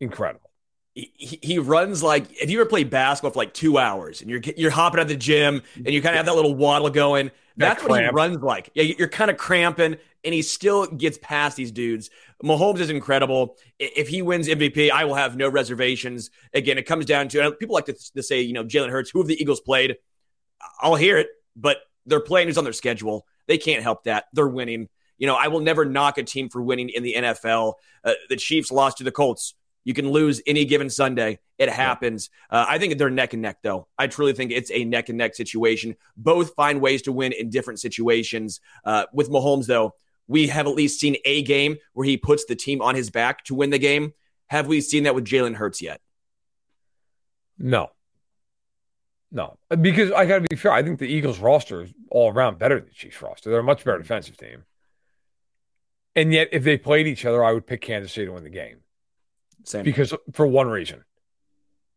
[0.03, 0.49] incredible.
[0.95, 4.41] He, he runs like if you ever play basketball for like two hours and you're
[4.55, 7.31] you're hopping at the gym and you kind of have that little waddle going.
[7.57, 8.69] That's what he runs like.
[8.75, 12.09] Yeah, you're kind of cramping, and he still gets past these dudes.
[12.43, 13.57] Mahomes is incredible.
[13.79, 16.31] If he wins MVP, I will have no reservations.
[16.53, 19.11] Again, it comes down to people like to, to say, you know, Jalen Hurts.
[19.11, 19.97] Who have the Eagles played?
[20.81, 23.25] I'll hear it, but they're playing who's on their schedule.
[23.47, 24.25] They can't help that.
[24.33, 24.89] They're winning.
[25.17, 27.73] You know, I will never knock a team for winning in the NFL.
[28.03, 29.53] Uh, the Chiefs lost to the Colts.
[29.83, 31.39] You can lose any given Sunday.
[31.57, 32.29] It happens.
[32.49, 33.87] Uh, I think they're neck and neck, though.
[33.97, 35.95] I truly think it's a neck and neck situation.
[36.15, 38.61] Both find ways to win in different situations.
[38.85, 39.95] Uh, with Mahomes, though,
[40.27, 43.43] we have at least seen a game where he puts the team on his back
[43.45, 44.13] to win the game.
[44.47, 45.99] Have we seen that with Jalen Hurts yet?
[47.57, 47.91] No.
[49.35, 50.71] No, because I got to be fair.
[50.71, 53.49] I think the Eagles roster is all around better than the Chiefs roster.
[53.49, 54.63] They're a much better defensive team.
[56.15, 58.51] And yet, if they played each other, I would pick Kansas City to win the
[58.51, 58.82] game.
[59.63, 59.83] Same.
[59.83, 61.03] Because for one reason,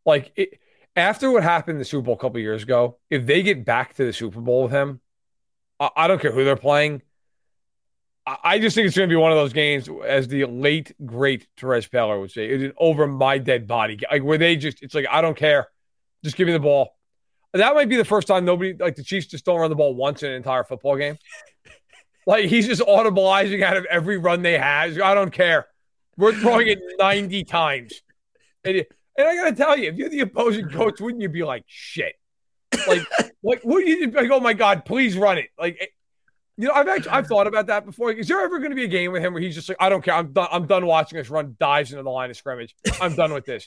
[0.04, 0.60] like it,
[0.94, 3.94] after what happened in the Super Bowl a couple years ago, if they get back
[3.94, 5.00] to the Super Bowl with him,
[5.78, 7.02] I, I don't care who they're playing.
[8.26, 10.94] I, I just think it's going to be one of those games, as the late
[11.04, 14.82] great Terez Paylor would say, it's an over my dead body, like where they just,
[14.82, 15.68] it's like I don't care,
[16.24, 16.96] just give me the ball.
[17.52, 19.94] That might be the first time nobody, like the Chiefs, just don't run the ball
[19.94, 21.16] once in an entire football game.
[22.26, 24.98] like he's just audibilizing out of every run they have.
[25.00, 25.66] I don't care.
[26.16, 28.02] We're throwing it 90 times.
[28.64, 28.76] And,
[29.18, 31.64] and I got to tell you, if you're the opposing coach, wouldn't you be like,
[31.66, 32.14] shit?
[32.86, 33.02] Like,
[33.42, 35.48] like, would you be like, oh my God, please run it?
[35.58, 35.86] Like, eh,
[36.58, 38.12] you know, I've actually I've thought about that before.
[38.12, 39.88] Is there ever going to be a game with him where he's just like, I
[39.88, 42.74] don't care, I'm done, I'm done watching this run, dives into the line of scrimmage.
[43.00, 43.66] I'm done with this.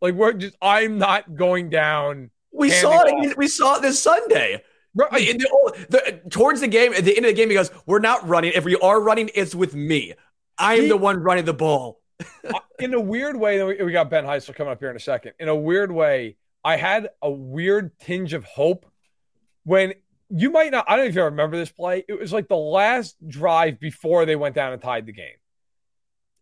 [0.00, 2.30] Like, we're just, I'm not going down.
[2.52, 3.12] We saw it.
[3.12, 3.36] Off.
[3.36, 4.62] We saw it this Sunday.
[4.94, 5.38] Right.
[5.38, 7.98] The, oh, the, towards the game, at the end of the game, he goes, "We're
[7.98, 8.52] not running.
[8.54, 10.14] If we are running, it's with me.
[10.58, 12.00] I am the one running the ball.
[12.78, 15.32] in a weird way, we got Ben Heisler coming up here in a second.
[15.38, 18.86] In a weird way, I had a weird tinge of hope
[19.64, 19.94] when
[20.28, 20.84] you might not.
[20.88, 22.04] I don't know if you remember this play.
[22.08, 25.36] It was like the last drive before they went down and tied the game,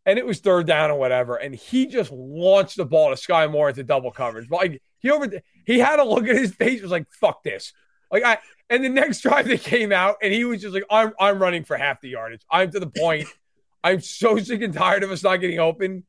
[0.04, 1.36] and it was third down or whatever.
[1.36, 4.48] And he just launched the ball to Skyy Moore into double coverage.
[4.48, 5.30] But Like he over,
[5.64, 6.82] he had a look at his face.
[6.82, 7.72] Was like, "Fuck this."
[8.10, 8.38] Like I.
[8.68, 11.62] And the next drive they came out, and he was just like, "I'm I'm running
[11.62, 12.42] for half the yardage.
[12.50, 13.28] I'm to the point.
[13.86, 16.04] I'm so sick and tired of us not getting open.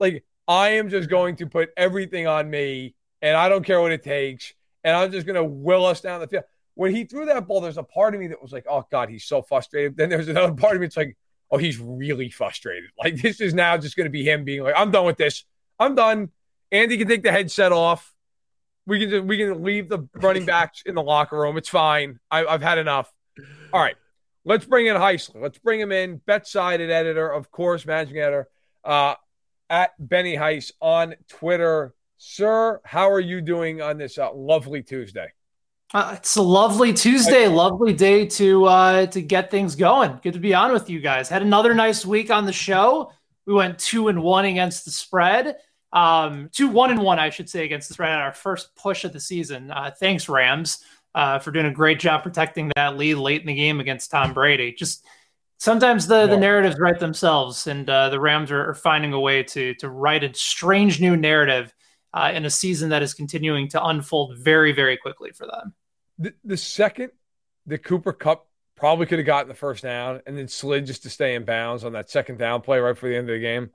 [0.00, 3.92] Like I am just going to put everything on me, and I don't care what
[3.92, 4.52] it takes,
[4.82, 6.44] and I'm just going to will us down the field."
[6.74, 9.08] when he threw that ball, there's a part of me that was like, oh God,
[9.08, 9.96] he's so frustrated.
[9.96, 11.16] Then there's another part of me that's like,
[11.50, 12.90] oh, he's really frustrated.
[13.02, 15.44] Like this is now just going to be him being like, I'm done with this.
[15.78, 16.30] I'm done.
[16.72, 18.12] Andy can take the headset off.
[18.86, 21.56] We can just, we can leave the running backs in the locker room.
[21.56, 22.18] It's fine.
[22.30, 23.10] I, have had enough.
[23.72, 23.96] All right,
[24.44, 25.42] let's bring in Heisler.
[25.42, 26.20] Let's bring him in.
[26.20, 28.48] BetSided editor, of course, managing editor
[28.84, 29.14] uh,
[29.70, 31.94] at Benny Heiss on Twitter.
[32.16, 35.32] Sir, how are you doing on this uh, lovely Tuesday?
[35.92, 40.18] Uh, it's a lovely Tuesday, lovely day to uh, to get things going.
[40.22, 41.28] Good to be on with you guys.
[41.28, 43.12] Had another nice week on the show.
[43.46, 45.56] We went two and one against the spread.
[45.92, 49.04] Um, two one and one, I should say, against the spread at our first push
[49.04, 49.70] of the season.
[49.70, 50.82] Uh, thanks, Rams,
[51.14, 54.32] uh, for doing a great job protecting that lead late in the game against Tom
[54.32, 54.72] Brady.
[54.72, 55.04] Just
[55.58, 56.26] sometimes the, yeah.
[56.26, 59.88] the narratives write themselves, and uh, the Rams are, are, finding a way to to
[59.88, 61.74] write a strange new narrative
[62.12, 65.74] uh, in a season that is continuing to unfold very, very quickly for them
[66.18, 67.10] the, the second
[67.66, 68.46] the Cooper Kupp
[68.76, 71.84] probably could have gotten the first down and then slid just to stay in bounds
[71.84, 73.70] on that second down play right for the end of the game.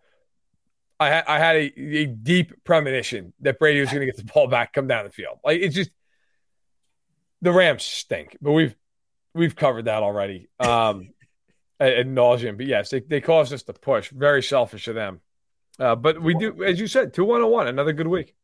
[1.00, 4.32] I had I had a, a deep premonition that Brady was going to get the
[4.32, 5.40] ball back, come down the field.
[5.44, 5.92] Like it's just
[7.42, 8.76] the Rams stink, but we've
[9.34, 11.10] we've covered that already um,
[11.80, 12.58] ad nauseum.
[12.58, 14.10] But yes, they, they caused us to push.
[14.10, 15.22] Very selfish of them.
[15.80, 18.36] Uh, but we do, as you said, two one one, another good week.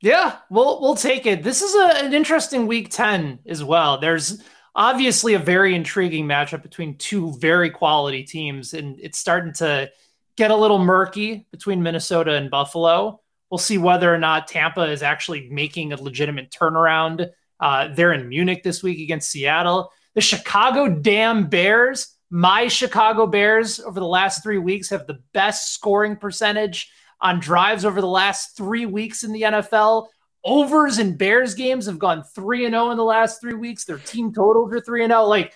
[0.00, 1.42] Yeah, we'll we'll take it.
[1.42, 3.98] This is a, an interesting week 10 as well.
[3.98, 4.42] There's
[4.74, 9.90] obviously a very intriguing matchup between two very quality teams, and it's starting to
[10.36, 13.20] get a little murky between Minnesota and Buffalo.
[13.50, 17.30] We'll see whether or not Tampa is actually making a legitimate turnaround.
[17.64, 19.90] Uh, they're in Munich this week against Seattle.
[20.12, 25.72] The Chicago damn Bears, my Chicago Bears, over the last three weeks have the best
[25.72, 26.90] scoring percentage
[27.22, 30.08] on drives over the last three weeks in the NFL.
[30.44, 33.86] Overs in Bears games have gone 3 and 0 in the last three weeks.
[33.86, 35.24] Their team totals are 3 and 0.
[35.24, 35.54] Like,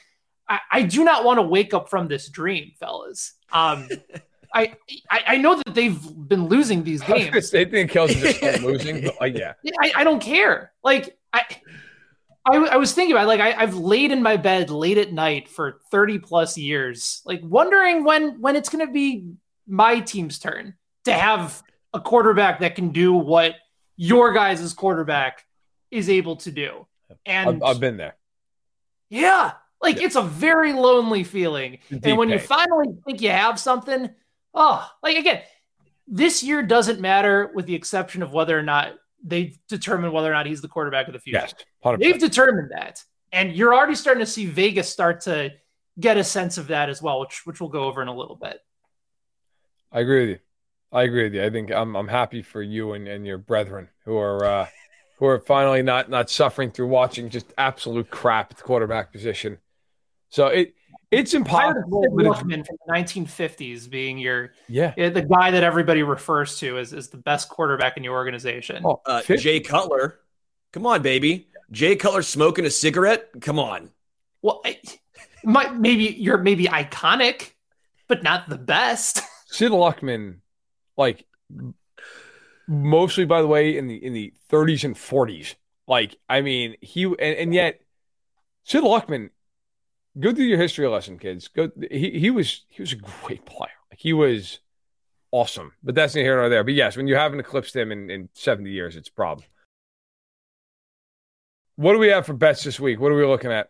[0.48, 3.34] I, I, do not want to wake up from this dream, fellas.
[3.52, 3.86] Um,
[4.54, 4.74] I,
[5.10, 7.50] I, I know that they've been losing these games.
[7.50, 9.52] they think Kelce just losing, but like, yeah,
[9.82, 10.72] I, I don't care.
[10.82, 11.42] Like, I,
[12.50, 15.12] I, I was thinking about it, like I, I've laid in my bed late at
[15.12, 19.32] night for 30 plus years, like wondering when when it's going to be
[19.66, 20.74] my team's turn
[21.04, 23.54] to have a quarterback that can do what
[23.96, 25.44] your guys' quarterback
[25.90, 26.86] is able to do.
[27.24, 28.16] And I've, I've been there.
[29.10, 29.52] Yeah.
[29.80, 30.06] Like yeah.
[30.06, 31.78] it's a very lonely feeling.
[32.02, 34.10] And when you finally think you have something,
[34.54, 35.42] oh, like again,
[36.06, 38.94] this year doesn't matter with the exception of whether or not
[39.24, 41.40] they determine whether or not he's the quarterback of the future.
[41.40, 41.54] Yes,
[41.84, 41.98] 100%.
[41.98, 43.02] They've determined that.
[43.32, 45.52] And you're already starting to see Vegas start to
[46.00, 48.36] get a sense of that as well, which which we'll go over in a little
[48.36, 48.58] bit.
[49.92, 50.38] I agree with you.
[50.92, 51.44] I agree with you.
[51.44, 54.66] I think I'm I'm happy for you and, and your brethren who are uh,
[55.18, 59.58] who are finally not not suffering through watching just absolute crap at the quarterback position.
[60.30, 60.74] So it
[61.10, 62.04] it's impossible.
[62.12, 67.08] Luckman from the 1950s being your yeah the guy that everybody refers to as, as
[67.08, 68.82] the best quarterback in your organization.
[68.84, 70.20] Oh, uh, Jay Cutler,
[70.72, 71.48] come on, baby.
[71.70, 73.28] Jay Cutler smoking a cigarette.
[73.40, 73.90] Come on.
[74.42, 74.78] Well, I,
[75.44, 77.52] maybe you're maybe iconic,
[78.06, 79.20] but not the best.
[79.46, 80.38] Sid Luckman
[80.96, 81.24] like
[82.66, 85.54] mostly by the way in the in the 30s and 40s.
[85.86, 87.80] Like I mean, he and, and yet
[88.64, 89.30] Sid Luckman
[90.18, 91.48] go through your history lesson kids.
[91.48, 93.70] Go he he was he was a great player.
[93.90, 94.60] Like he was
[95.30, 95.72] awesome.
[95.82, 96.64] But that's neither here nor there.
[96.64, 99.46] But yes, when you haven't eclipsed him in, in 70 years, it's a problem.
[101.76, 102.98] What do we have for bets this week?
[102.98, 103.68] What are we looking at?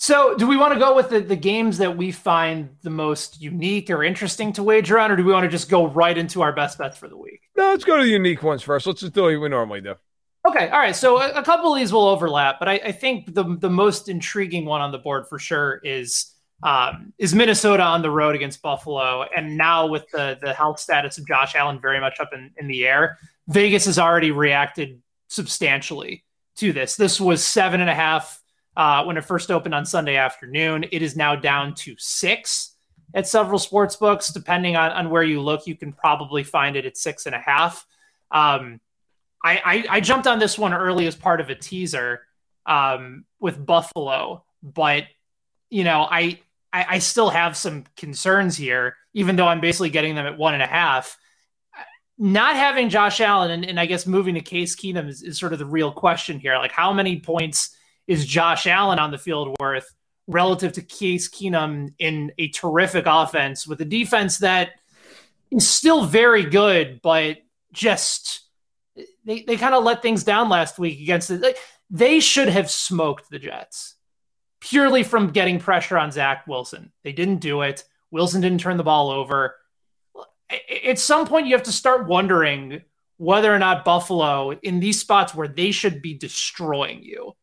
[0.00, 3.40] So, do we want to go with the, the games that we find the most
[3.40, 6.40] unique or interesting to wager on, or do we want to just go right into
[6.40, 7.40] our best bets for the week?
[7.56, 8.86] No, let's go to the unique ones first.
[8.86, 9.96] Let's just do what we normally do.
[10.48, 10.96] Okay, all right.
[10.96, 14.08] So, a, a couple of these will overlap, but I, I, think the the most
[14.08, 16.32] intriguing one on the board for sure is
[16.62, 21.18] um, is Minnesota on the road against Buffalo, and now with the the health status
[21.18, 23.18] of Josh Allen very much up in, in the air,
[23.48, 26.24] Vegas has already reacted substantially
[26.56, 26.96] to this.
[26.96, 28.42] This was seven and a half
[28.74, 30.86] uh, when it first opened on Sunday afternoon.
[30.90, 32.74] It is now down to six
[33.12, 34.32] at several sports books.
[34.32, 37.38] Depending on, on where you look, you can probably find it at six and a
[37.38, 37.84] half.
[38.30, 38.80] Um,
[39.42, 42.22] I, I, I, jumped on this one early as part of a teaser.
[42.68, 45.04] um, with Buffalo, but
[45.70, 46.40] you know, I,
[46.72, 50.54] I I still have some concerns here, even though I'm basically getting them at one
[50.54, 51.16] and a half.
[52.20, 55.52] Not having Josh Allen and, and I guess moving to Case Keenum is, is sort
[55.52, 56.58] of the real question here.
[56.58, 57.76] Like, how many points
[58.08, 59.86] is Josh Allen on the field worth
[60.26, 64.72] relative to Case Keenum in a terrific offense with a defense that
[65.52, 67.38] is still very good, but
[67.72, 68.47] just
[69.28, 71.56] they, they kind of let things down last week against it.
[71.90, 73.94] They should have smoked the Jets
[74.60, 76.92] purely from getting pressure on Zach Wilson.
[77.04, 77.84] They didn't do it.
[78.10, 79.54] Wilson didn't turn the ball over.
[80.84, 82.82] At some point, you have to start wondering
[83.18, 87.34] whether or not Buffalo, in these spots where they should be destroying you,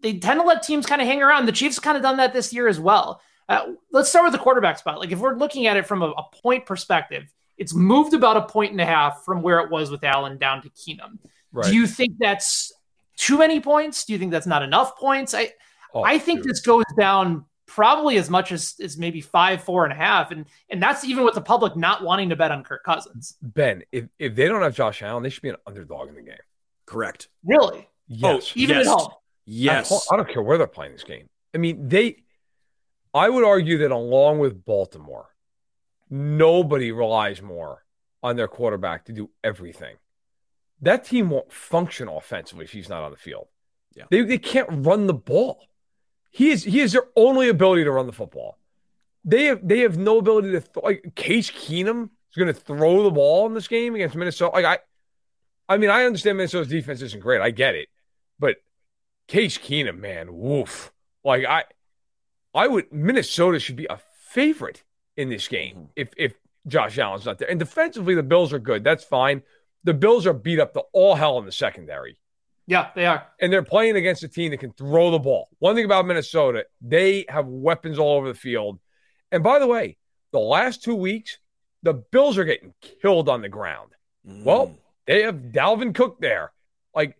[0.00, 1.46] they tend to let teams kind of hang around.
[1.46, 3.20] The Chiefs kind of done that this year as well.
[3.48, 4.98] Uh, let's start with the quarterback spot.
[4.98, 8.42] Like if we're looking at it from a, a, point perspective, it's moved about a
[8.42, 11.18] point and a half from where it was with Allen down to Keenum.
[11.52, 11.66] Right.
[11.66, 12.72] Do you think that's
[13.16, 14.04] too many points?
[14.04, 15.34] Do you think that's not enough points?
[15.34, 15.52] I
[15.92, 16.50] oh, I think dude.
[16.50, 20.30] this goes down probably as much as, as maybe five, four and a half.
[20.30, 23.36] And and that's even with the public not wanting to bet on Kirk Cousins.
[23.40, 26.22] Ben, if, if they don't have Josh Allen, they should be an underdog in the
[26.22, 26.36] game.
[26.86, 27.28] Correct.
[27.44, 27.88] Really?
[28.08, 28.50] Yes.
[28.50, 28.86] Oh, even yes.
[28.86, 29.12] at home.
[29.46, 30.08] Yes.
[30.12, 31.28] I don't care where they're playing this game.
[31.54, 32.24] I mean, they
[33.14, 35.28] I would argue that along with Baltimore,
[36.10, 37.84] nobody relies more
[38.22, 39.96] on their quarterback to do everything.
[40.80, 43.48] That team won't function offensively if he's not on the field.
[43.94, 44.04] Yeah.
[44.10, 45.66] They, they can't run the ball.
[46.30, 48.58] He is he is their only ability to run the football.
[49.24, 53.04] They have they have no ability to th- like Case Keenum is going to throw
[53.04, 54.52] the ball in this game against Minnesota.
[54.52, 54.78] Like I,
[55.68, 57.40] I mean I understand Minnesota's defense isn't great.
[57.40, 57.88] I get it,
[58.40, 58.56] but
[59.28, 60.92] Case Keenum, man, woof.
[61.22, 61.64] Like I,
[62.52, 64.82] I would Minnesota should be a favorite
[65.16, 65.84] in this game mm-hmm.
[65.96, 66.34] if if
[66.66, 67.50] Josh Allen's not there.
[67.50, 68.84] And defensively, the Bills are good.
[68.84, 69.42] That's fine.
[69.84, 72.16] The Bills are beat up to all hell in the secondary.
[72.66, 73.26] Yeah, they are.
[73.40, 75.48] And they're playing against a team that can throw the ball.
[75.58, 78.78] One thing about Minnesota, they have weapons all over the field.
[79.30, 79.98] And by the way,
[80.32, 81.38] the last two weeks,
[81.82, 83.92] the Bills are getting killed on the ground.
[84.26, 84.44] Mm.
[84.44, 84.74] Well,
[85.06, 86.52] they have Dalvin Cook there.
[86.94, 87.18] Like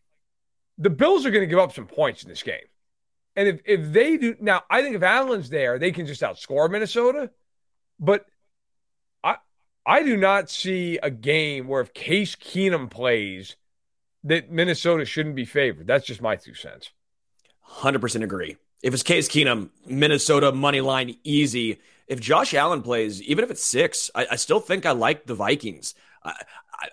[0.79, 2.65] the Bills are going to give up some points in this game.
[3.37, 6.71] And if, if they do now, I think if Allen's there, they can just outscore
[6.71, 7.31] Minnesota.
[7.99, 8.27] But
[9.23, 9.37] I
[9.87, 13.57] I do not see a game where if Case Keenum plays
[14.25, 15.87] that Minnesota shouldn't be favored.
[15.87, 16.91] That's just my two cents.
[17.71, 18.57] 100% agree.
[18.83, 21.79] If it's Case Keenum, Minnesota money line easy.
[22.09, 25.35] If Josh Allen plays, even if it's six, I, I still think I like the
[25.35, 25.95] Vikings.
[26.25, 26.35] I,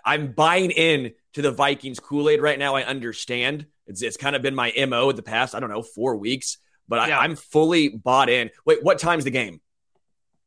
[0.06, 2.76] am buying in to the Vikings Kool Aid right now.
[2.76, 5.56] I understand it's it's kind of been my mo in the past.
[5.56, 7.18] I don't know four weeks, but yeah.
[7.18, 8.52] I, I'm fully bought in.
[8.66, 9.62] Wait, what time's the game?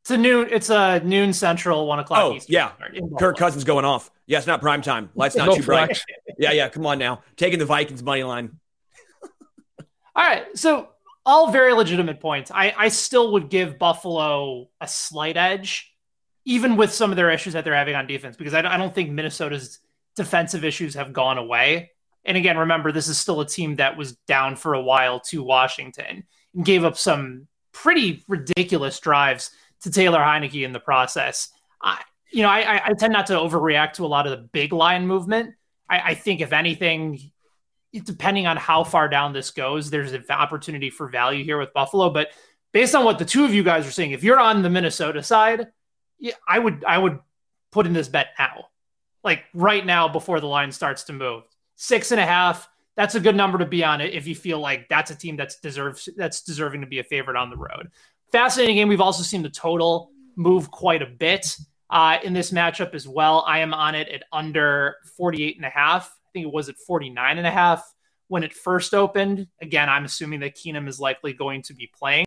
[0.05, 0.49] It's a noon.
[0.51, 2.19] It's a noon central, one o'clock.
[2.21, 2.71] Oh Eastern yeah,
[3.17, 4.11] Kirk Cousins going off.
[4.27, 5.09] Yeah, it's not prime time.
[5.15, 5.99] Lights not no too bright.
[6.37, 6.69] yeah, yeah.
[6.69, 8.59] Come on now, taking the Vikings money line.
[9.79, 10.89] all right, so
[11.25, 12.51] all very legitimate points.
[12.53, 15.91] I I still would give Buffalo a slight edge,
[16.45, 18.93] even with some of their issues that they're having on defense, because I I don't
[18.93, 19.79] think Minnesota's
[20.15, 21.93] defensive issues have gone away.
[22.25, 25.41] And again, remember this is still a team that was down for a while to
[25.41, 29.49] Washington and gave up some pretty ridiculous drives
[29.85, 31.49] to Taylor Heinicke in the process.
[31.79, 34.73] I, you know, I, I tend not to overreact to a lot of the big
[34.73, 35.53] line movement.
[35.87, 37.19] I, I think if anything,
[37.93, 42.09] depending on how far down this goes, there's an opportunity for value here with Buffalo.
[42.09, 42.29] But
[42.73, 45.21] based on what the two of you guys are saying, if you're on the Minnesota
[45.21, 45.67] side,
[46.17, 47.19] yeah, I would I would
[47.71, 48.69] put in this bet now,
[49.23, 51.43] like right now before the line starts to move.
[51.75, 52.67] Six and a half.
[52.95, 55.35] That's a good number to be on it if you feel like that's a team
[55.35, 57.91] that's deserves that's deserving to be a favorite on the road
[58.35, 58.89] fascinating game.
[58.89, 61.55] We've also seen the total move quite a bit
[61.89, 63.45] uh, in this matchup as well.
[63.47, 66.07] I am on it at under 48 and a half.
[66.07, 67.81] I think it was at 49 and a half
[68.27, 69.47] when it first opened.
[69.61, 72.25] Again, I'm assuming that Keenum is likely going to be playing.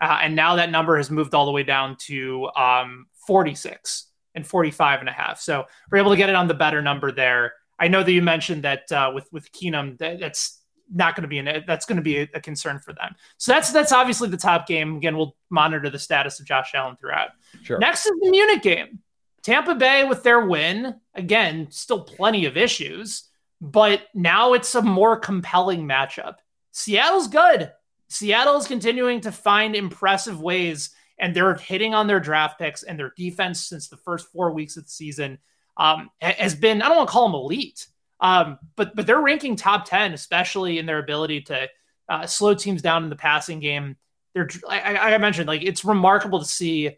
[0.00, 4.46] Uh, and now that number has moved all the way down to um, 46 and
[4.46, 5.42] 45 and a half.
[5.42, 7.52] So we're able to get it on the better number there.
[7.78, 10.59] I know that you mentioned that uh, with with Keenum, that, that's
[10.92, 13.14] not going to be an that's going to be a, a, concern for them.
[13.38, 14.96] So that's that's obviously the top game.
[14.96, 17.30] Again, we'll monitor the status of Josh Allen throughout.
[17.62, 17.78] Sure.
[17.78, 19.00] Next is the Munich game.
[19.42, 20.96] Tampa Bay with their win.
[21.14, 23.28] Again, still plenty of issues,
[23.60, 26.34] but now it's a more compelling matchup.
[26.72, 27.72] Seattle's good.
[28.08, 32.98] Seattle is continuing to find impressive ways, and they're hitting on their draft picks and
[32.98, 35.38] their defense since the first four weeks of the season
[35.76, 37.86] um, has been, I don't want to call them elite,
[38.20, 41.68] um, but but they're ranking top ten, especially in their ability to
[42.08, 43.96] uh, slow teams down in the passing game.
[44.34, 46.88] They're I, I mentioned like it's remarkable to see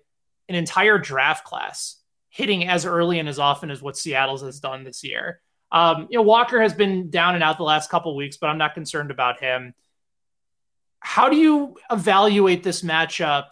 [0.48, 1.96] an entire draft class
[2.28, 5.40] hitting as early and as often as what Seattle's has done this year.
[5.70, 8.58] Um, you know, Walker has been down and out the last couple weeks, but I'm
[8.58, 9.74] not concerned about him.
[11.02, 13.48] how do you evaluate this matchup?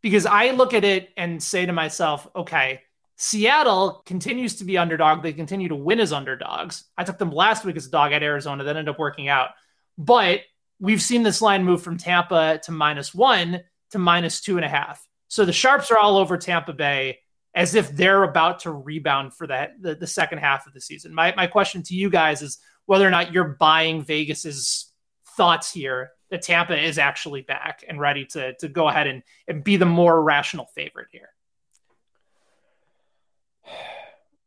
[0.00, 2.82] Because I look at it and say to myself, okay,
[3.16, 5.22] Seattle continues to be underdog.
[5.22, 6.84] They continue to win as underdogs.
[6.96, 8.64] I took them last week as a dog at Arizona.
[8.64, 9.50] That ended up working out.
[9.96, 10.40] But
[10.78, 14.68] we've seen this line move from Tampa to minus one to minus two and a
[14.68, 15.06] half.
[15.28, 17.20] So the Sharps are all over Tampa Bay
[17.54, 21.14] as if they're about to rebound for that the, the second half of the season.
[21.14, 24.92] My my question to you guys is whether or not you're buying Vegas's
[25.36, 29.64] thoughts here that Tampa is actually back and ready to to go ahead and, and
[29.64, 31.30] be the more rational favorite here.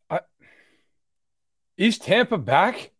[0.09, 0.20] I,
[1.78, 2.91] is Tampa back?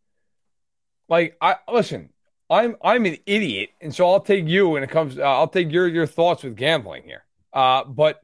[1.07, 2.09] Like I listen,
[2.49, 5.17] I'm I'm an idiot, and so I'll take you when it comes.
[5.17, 7.24] Uh, I'll take your your thoughts with gambling here.
[7.51, 8.22] Uh, but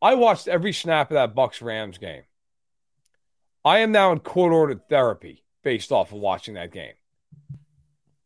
[0.00, 2.22] I watched every snap of that Bucs Rams game.
[3.64, 6.92] I am now in court ordered therapy based off of watching that game.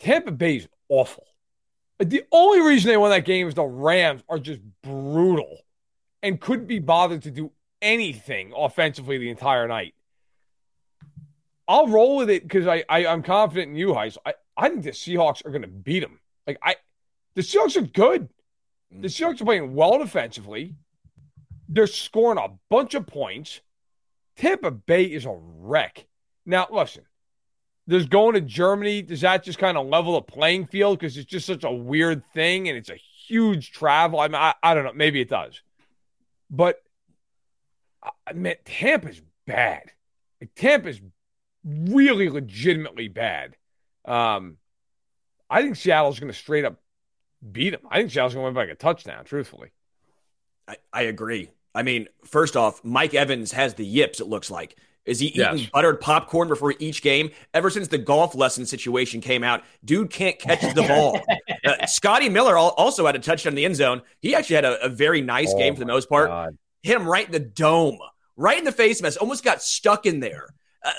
[0.01, 1.25] Tampa Bay's awful.
[1.99, 5.59] The only reason they won that game is the Rams are just brutal
[6.23, 7.53] and couldn't be bothered to do
[7.83, 9.95] anything offensively the entire night.
[11.67, 14.17] I'll roll with it because I, I am confident in you, Heis.
[14.25, 16.19] I, I think the Seahawks are going to beat them.
[16.47, 16.77] Like I,
[17.35, 18.29] the Seahawks are good.
[18.91, 19.07] The mm-hmm.
[19.07, 20.75] Seahawks are playing well defensively.
[21.69, 23.61] They're scoring a bunch of points.
[24.37, 26.07] Tampa Bay is a wreck.
[26.47, 27.05] Now, listen,
[27.87, 31.31] does going to Germany, does that just kind of level the playing field because it's
[31.31, 34.21] just such a weird thing and it's a huge travel?
[34.21, 34.93] I mean, I, I don't know.
[34.95, 35.61] Maybe it does.
[36.51, 36.83] But
[38.03, 39.91] I mean, Tampa's bad.
[40.41, 41.01] Like, Tampa's
[41.65, 43.57] really legitimately bad.
[44.05, 44.57] Um,
[45.51, 46.81] I think Seattle's going to straight up
[47.53, 47.81] beat them.
[47.91, 49.71] I think Seattle's going to win by like a touchdown, truthfully.
[50.67, 51.51] I, I agree.
[51.75, 54.77] I mean, first off, Mike Evans has the yips, it looks like.
[55.05, 55.71] Is he eating yes.
[55.73, 57.31] buttered popcorn before each game?
[57.55, 61.19] Ever since the golf lesson situation came out, dude can't catch the ball.
[61.65, 64.03] uh, Scotty Miller also had a touchdown in the end zone.
[64.21, 66.29] He actually had a, a very nice oh game for the most part.
[66.29, 66.59] God.
[66.83, 67.99] Hit him right in the dome,
[68.37, 69.21] right in the face mask.
[69.21, 70.55] Almost got stuck in there.
[70.85, 70.93] Uh,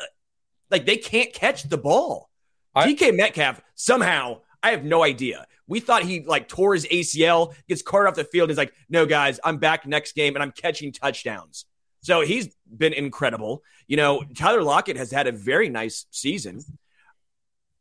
[0.69, 2.29] like they can't catch the ball.
[2.75, 5.45] I, DK Metcalf somehow, I have no idea.
[5.67, 8.49] We thought he like tore his ACL, gets carted off the field.
[8.49, 11.65] He's like, no, guys, I'm back next game and I'm catching touchdowns.
[12.01, 13.63] So he's been incredible.
[13.87, 16.61] You know, Tyler Lockett has had a very nice season.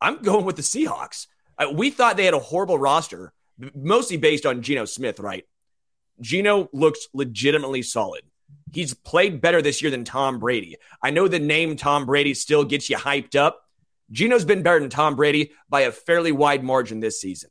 [0.01, 1.27] I'm going with the Seahawks.
[1.57, 3.33] Uh, we thought they had a horrible roster,
[3.75, 5.45] mostly based on Geno Smith, right?
[6.21, 8.23] Geno looks legitimately solid.
[8.73, 10.77] He's played better this year than Tom Brady.
[11.03, 13.65] I know the name Tom Brady still gets you hyped up.
[14.11, 17.51] Geno's been better than Tom Brady by a fairly wide margin this season.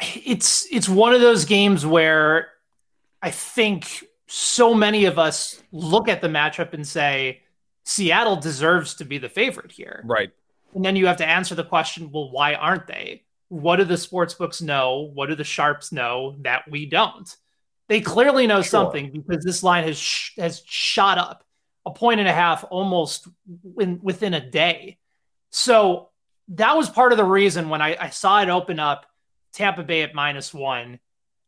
[0.00, 2.48] It's it's one of those games where
[3.20, 7.42] I think so many of us look at the matchup and say
[7.84, 10.02] Seattle deserves to be the favorite here.
[10.04, 10.30] Right.
[10.74, 13.22] And then you have to answer the question, well, why aren't they?
[13.48, 15.10] What do the sports books know?
[15.14, 17.34] What do the sharps know that we don't?
[17.88, 18.70] They clearly know sure.
[18.70, 21.44] something because this line has sh- has shot up
[21.86, 23.28] a point and a half almost
[23.80, 24.98] in, within a day.
[25.50, 26.10] So
[26.48, 29.06] that was part of the reason when I, I saw it open up
[29.52, 30.98] Tampa Bay at minus one.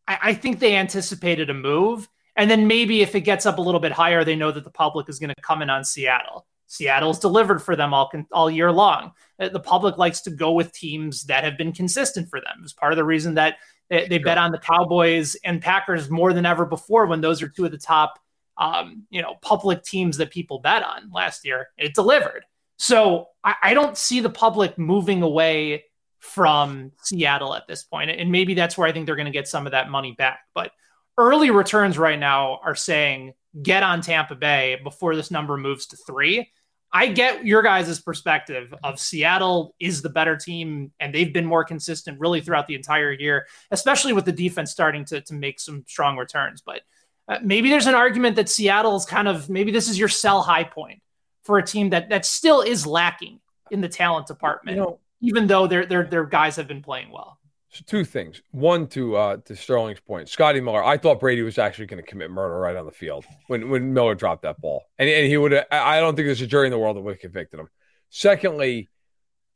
[0.08, 2.08] I, I think they anticipated a move.
[2.36, 4.70] And then maybe if it gets up a little bit higher, they know that the
[4.70, 6.46] public is going to come in on Seattle.
[6.70, 9.10] Seattle's delivered for them all all year long.
[9.40, 12.60] Uh, the public likes to go with teams that have been consistent for them.
[12.62, 13.56] It's part of the reason that
[13.88, 14.24] they, they sure.
[14.24, 17.72] bet on the Cowboys and Packers more than ever before when those are two of
[17.72, 18.20] the top,
[18.56, 21.70] um, you know, public teams that people bet on last year.
[21.76, 22.44] It delivered.
[22.76, 25.86] So I, I don't see the public moving away
[26.20, 28.10] from Seattle at this point.
[28.10, 30.12] point, and maybe that's where I think they're going to get some of that money
[30.12, 30.38] back.
[30.54, 30.70] But
[31.18, 35.96] early returns right now are saying get on Tampa Bay before this number moves to
[35.96, 36.52] three.
[36.92, 41.64] I get your guys' perspective of Seattle is the better team and they've been more
[41.64, 45.84] consistent really throughout the entire year, especially with the defense starting to, to make some
[45.86, 46.62] strong returns.
[46.62, 46.82] But
[47.28, 50.64] uh, maybe there's an argument that Seattle's kind of maybe this is your sell high
[50.64, 51.00] point
[51.44, 55.46] for a team that that still is lacking in the talent department, you know, even
[55.46, 57.38] though their their their guys have been playing well.
[57.70, 58.42] So two things.
[58.50, 60.84] One to uh, to Sterling's point, Scotty Miller.
[60.84, 63.94] I thought Brady was actually going to commit murder right on the field when when
[63.94, 65.54] Miller dropped that ball, and and he would.
[65.70, 67.68] I don't think there's a jury in the world that would have convicted him.
[68.08, 68.88] Secondly,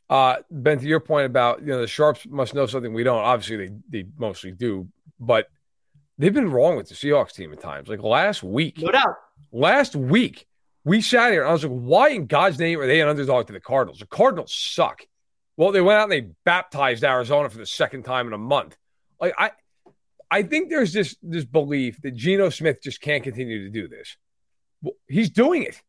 [0.08, 3.18] uh, Ben, to your point about you know the sharps must know something we don't.
[3.18, 4.86] Obviously, they they mostly do,
[5.18, 5.48] but
[6.16, 7.88] they've been wrong with the Seahawks team at times.
[7.88, 9.16] Like last week, no doubt.
[9.50, 10.46] Last week,
[10.84, 13.46] we sat here and I was like, why in God's name are they an underdog
[13.48, 13.98] to the Cardinals?
[13.98, 15.02] The Cardinals suck.
[15.56, 18.76] Well, they went out and they baptized Arizona for the second time in a month.
[19.20, 19.52] Like I,
[20.30, 24.16] I think there's this this belief that Geno Smith just can't continue to do this.
[25.06, 25.80] He's doing it.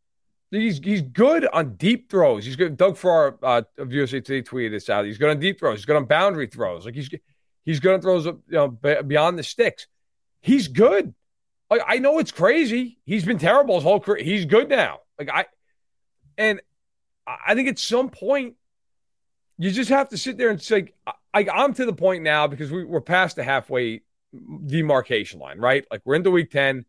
[0.52, 2.46] He's he's good on deep throws.
[2.46, 2.78] He's good.
[2.78, 5.06] Doug Farrar uh, of USA Today tweeted this out.
[5.06, 5.80] He's good on deep throws.
[5.80, 6.86] He's good on boundary throws.
[6.86, 7.10] Like he's
[7.66, 9.88] he's good on throws you know, beyond the sticks.
[10.42, 11.14] He's good.
[11.70, 13.00] Like I know it's crazy.
[13.06, 14.24] He's been terrible his whole career.
[14.24, 15.00] He's good now.
[15.18, 15.46] Like I,
[16.38, 16.62] and
[17.26, 18.56] I think at some point
[19.58, 20.94] you just have to sit there and say,
[21.34, 24.02] I, I'm to the point now because we, we're past the halfway
[24.66, 25.86] demarcation line, right?
[25.90, 26.86] Like we're into week 10.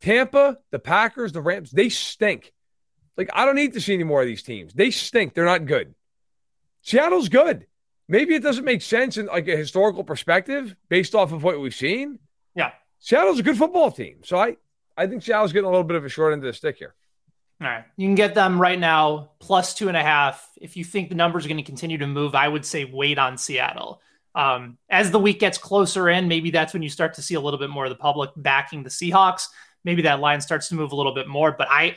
[0.00, 2.52] Tampa, the Packers, the Rams, they stink.
[3.16, 4.74] Like, I don't need to see any more of these teams.
[4.74, 5.34] They stink.
[5.34, 5.94] They're not good.
[6.82, 7.66] Seattle's good.
[8.08, 11.74] Maybe it doesn't make sense in like a historical perspective based off of what we've
[11.74, 12.18] seen.
[12.54, 12.72] Yeah.
[12.98, 14.18] Seattle's a good football team.
[14.24, 14.56] So I,
[14.96, 16.94] I think Seattle's getting a little bit of a short end of the stick here.
[17.64, 17.84] All right.
[17.96, 20.50] You can get them right now plus two and a half.
[20.60, 23.18] If you think the numbers are going to continue to move, I would say wait
[23.18, 24.02] on Seattle.
[24.34, 27.40] Um, as the week gets closer in, maybe that's when you start to see a
[27.40, 29.46] little bit more of the public backing the Seahawks.
[29.82, 31.52] Maybe that line starts to move a little bit more.
[31.52, 31.96] But I,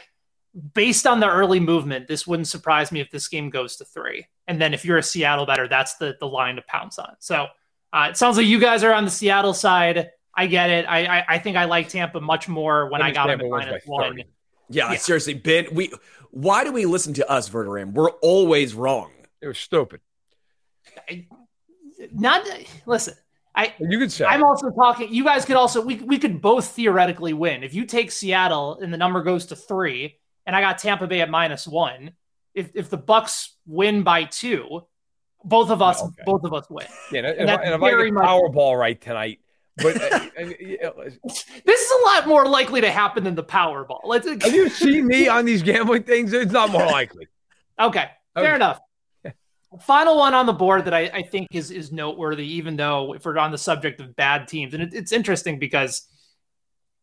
[0.73, 4.27] based on the early movement, this wouldn't surprise me if this game goes to three.
[4.47, 7.15] And then if you're a Seattle better, that's the the line to pounce on.
[7.19, 7.47] So
[7.91, 10.11] uh, it sounds like you guys are on the Seattle side.
[10.33, 10.85] I get it.
[10.85, 13.49] I I, I think I like Tampa much more when I, I got them at
[13.49, 14.23] minus one.
[14.69, 15.67] Yeah, yeah, seriously, Ben.
[15.71, 15.93] We
[16.31, 17.93] why do we listen to us, Verderame?
[17.93, 19.11] We're always wrong.
[19.41, 20.01] It was stupid.
[21.09, 21.25] I,
[22.13, 22.47] not
[22.85, 23.15] listen.
[23.55, 25.13] I you could say I'm also talking.
[25.13, 28.93] You guys could also we we could both theoretically win if you take Seattle and
[28.93, 32.11] the number goes to three, and I got Tampa Bay at minus one.
[32.53, 34.83] If if the Bucs win by two,
[35.43, 36.23] both of us okay.
[36.25, 36.85] both of us win.
[37.11, 39.39] Yeah, and, and, if, and if I get Powerball right tonight,
[39.77, 40.19] but uh,
[41.65, 44.01] this is a lot more likely to happen than the Powerball.
[44.03, 46.33] Let's, Have you seen me on these gambling things?
[46.33, 47.27] It's not more likely.
[47.79, 48.55] okay, fair okay.
[48.55, 48.79] enough.
[49.81, 53.25] Final one on the board that I, I, think is is noteworthy, even though if
[53.25, 56.07] we're on the subject of bad teams, and it, it's interesting because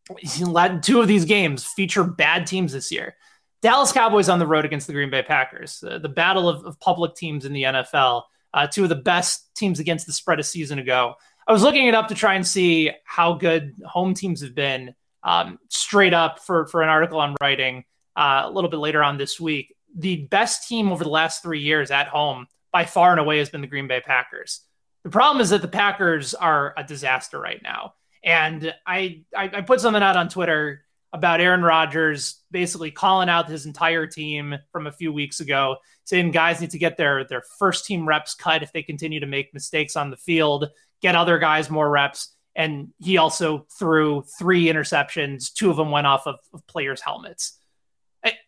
[0.81, 3.15] two of these games feature bad teams this year.
[3.61, 6.79] Dallas Cowboys on the road against the Green Bay Packers, uh, the battle of, of,
[6.79, 8.23] public teams in the NFL.
[8.53, 11.15] Uh, two of the best teams against the spread a season ago.
[11.47, 14.95] I was looking it up to try and see how good home teams have been
[15.23, 17.83] um, straight up for for an article I'm writing
[18.15, 19.75] uh, a little bit later on this week.
[19.97, 23.49] The best team over the last three years at home by far and away has
[23.49, 24.61] been the Green Bay Packers.
[25.03, 27.93] The problem is that the Packers are a disaster right now.
[28.23, 30.83] And I, I, I put something out on Twitter
[31.13, 36.31] about Aaron Rodgers basically calling out his entire team from a few weeks ago, saying
[36.31, 39.53] guys need to get their their first team reps cut if they continue to make
[39.53, 40.69] mistakes on the field,
[41.01, 42.33] get other guys more reps.
[42.55, 45.53] And he also threw three interceptions.
[45.53, 47.59] Two of them went off of, of players' helmets.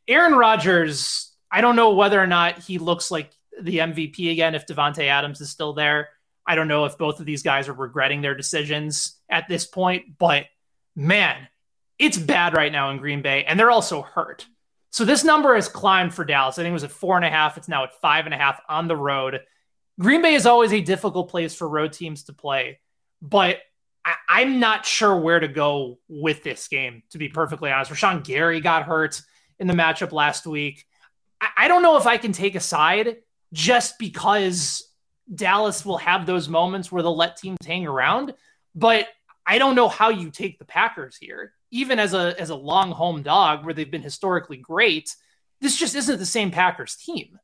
[0.08, 3.32] Aaron Rodgers, I don't know whether or not he looks like
[3.62, 6.10] the MVP again if Davante Adams is still there.
[6.46, 10.18] I don't know if both of these guys are regretting their decisions at this point,
[10.18, 10.46] but
[10.96, 11.48] man,
[12.00, 14.46] it's bad right now in Green Bay, and they're also hurt.
[14.92, 16.58] So this number has climbed for Dallas.
[16.58, 17.58] I think it was at four and a half.
[17.58, 19.42] It's now at five and a half on the road.
[20.00, 22.80] Green Bay is always a difficult place for road teams to play,
[23.22, 23.60] but
[24.06, 27.92] I- am not sure where to go with this game, to be perfectly honest.
[27.92, 29.22] Rashan Gary got hurt
[29.60, 30.86] in the matchup last week.
[31.42, 33.18] I, I don't know if I can take a side
[33.52, 34.88] just because
[35.34, 38.34] Dallas will have those moments where they'll let teams hang around.
[38.76, 39.08] But
[39.46, 42.92] I don't know how you take the Packers here, even as a as a long
[42.92, 45.16] home dog where they've been historically great.
[45.60, 47.40] This just isn't the same Packers team.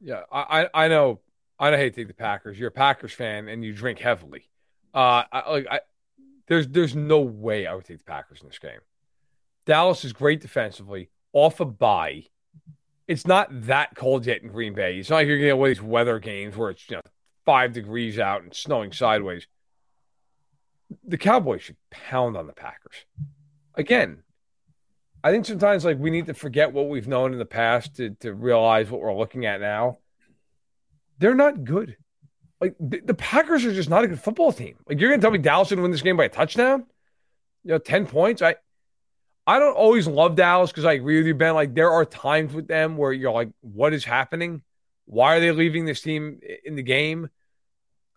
[0.00, 1.20] Yeah, I I know
[1.58, 2.58] I don't hate to take the Packers.
[2.58, 4.48] You're a Packers fan and you drink heavily.
[4.94, 5.80] Uh, I, like I,
[6.48, 8.80] there's there's no way I would take the Packers in this game.
[9.64, 12.26] Dallas is great defensively, off a bye
[13.08, 14.98] it's not that cold yet in Green Bay.
[14.98, 17.02] It's not like you're getting of these weather games where it's you know
[17.44, 19.46] five degrees out and snowing sideways.
[21.06, 23.04] The Cowboys should pound on the Packers.
[23.74, 24.22] Again,
[25.22, 28.10] I think sometimes like we need to forget what we've known in the past to,
[28.20, 29.98] to realize what we're looking at now.
[31.18, 31.96] They're not good.
[32.60, 34.76] Like the, the Packers are just not a good football team.
[34.88, 36.86] Like you're gonna tell me Dallas would win this game by a touchdown?
[37.64, 38.42] You know, 10 points.
[38.42, 38.56] I
[39.46, 41.54] I don't always love Dallas because I agree with you, Ben.
[41.54, 44.62] Like there are times with them where you're like, what is happening?
[45.04, 47.28] Why are they leaving this team in the game?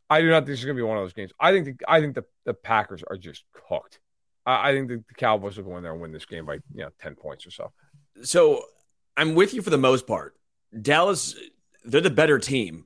[0.10, 1.32] I do not think this is going to be one of those games.
[1.40, 4.00] I think the, I think the, the Packers are just cooked.
[4.46, 6.56] I, I think the, the, Cowboys will go in there and win this game by
[6.74, 7.72] you know ten points or so.
[8.24, 8.64] So
[9.16, 10.36] I'm with you for the most part.
[10.82, 11.36] Dallas,
[11.86, 12.86] they're the better team,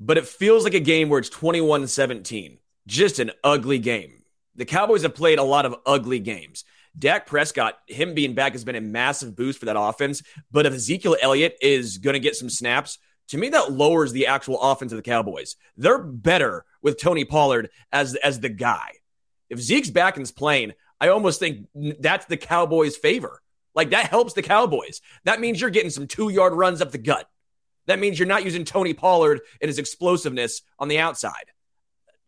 [0.00, 2.58] but it feels like a game where it's 21-17.
[2.86, 4.22] Just an ugly game.
[4.56, 6.64] The Cowboys have played a lot of ugly games.
[6.98, 10.22] Dak Prescott, him being back has been a massive boost for that offense.
[10.50, 14.26] But if Ezekiel Elliott is going to get some snaps, to me that lowers the
[14.26, 15.56] actual offense of the Cowboys.
[15.76, 18.90] They're better with Tony Pollard as as the guy.
[19.48, 23.40] If Zeke's back and is playing, I almost think that's the Cowboys' favor.
[23.74, 25.00] Like that helps the Cowboys.
[25.24, 27.28] That means you're getting some two yard runs up the gut.
[27.86, 31.50] That means you're not using Tony Pollard and his explosiveness on the outside.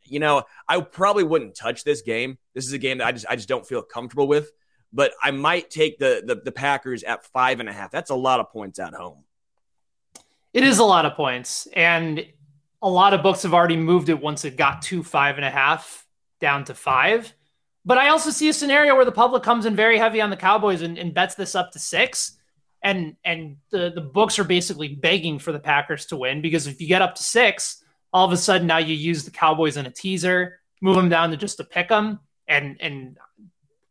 [0.05, 2.39] You know, I probably wouldn't touch this game.
[2.55, 4.51] This is a game that I just I just don't feel comfortable with.
[4.93, 7.91] But I might take the the, the Packers at five and a half.
[7.91, 9.25] That's a lot of points at home.
[10.53, 12.25] It is a lot of points, and
[12.83, 15.51] a lot of books have already moved it once it got to five and a
[15.51, 16.07] half
[16.39, 17.33] down to five.
[17.85, 20.37] But I also see a scenario where the public comes in very heavy on the
[20.37, 22.39] Cowboys and, and bets this up to six.
[22.85, 26.80] And and the, the books are basically begging for the Packers to win because if
[26.80, 27.82] you get up to six,
[28.12, 31.30] all of a sudden now you use the Cowboys in a teaser, move them down
[31.30, 32.20] to just to pick them.
[32.47, 33.18] And and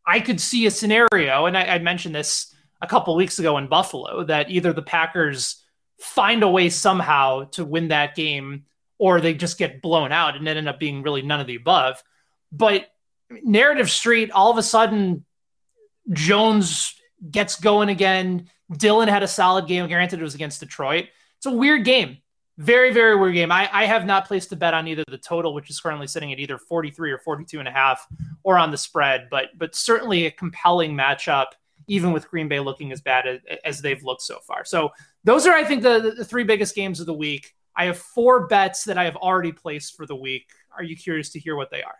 [0.06, 3.66] I could see a scenario, and I, I mentioned this a couple weeks ago in
[3.66, 5.62] Buffalo, that either the Packers
[5.98, 8.64] find a way somehow to win that game
[8.98, 12.02] or they just get blown out and end up being really none of the above.
[12.52, 12.86] But
[13.42, 15.24] narrative street, all of a sudden,
[16.12, 16.94] Jones
[17.30, 18.48] gets going again.
[18.72, 19.86] Dillon had a solid game.
[19.88, 21.06] Granted, it was against Detroit.
[21.36, 22.18] It's a weird game.
[22.56, 23.50] Very, very weird game.
[23.50, 26.32] I, I have not placed a bet on either the total, which is currently sitting
[26.32, 28.06] at either 43 or 42 and a half,
[28.44, 31.46] or on the spread, but but certainly a compelling matchup,
[31.88, 34.64] even with Green Bay looking as bad as, as they've looked so far.
[34.64, 34.90] So
[35.24, 37.54] those are, I think, the, the three biggest games of the week.
[37.76, 40.48] I have four bets that I have already placed for the week.
[40.76, 41.96] Are you curious to hear what they are?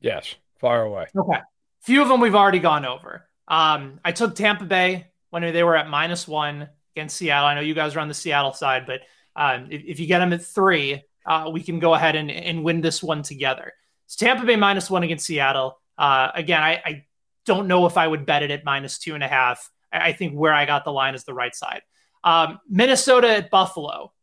[0.00, 0.36] Yes.
[0.60, 1.06] Far away.
[1.16, 1.40] Okay.
[1.82, 3.28] Few of them we've already gone over.
[3.48, 7.46] Um, I took Tampa Bay when they were at minus one against Seattle.
[7.46, 9.02] I know you guys are on the Seattle side, but
[9.36, 12.64] um, if, if, you get them at three, uh, we can go ahead and, and
[12.64, 13.74] win this one together.
[14.06, 15.78] It's Tampa Bay minus one against Seattle.
[15.98, 17.04] Uh, again, I, I,
[17.44, 19.70] don't know if I would bet it at minus two and a half.
[19.92, 21.82] I, I think where I got the line is the right side.
[22.24, 24.14] Um, Minnesota at Buffalo.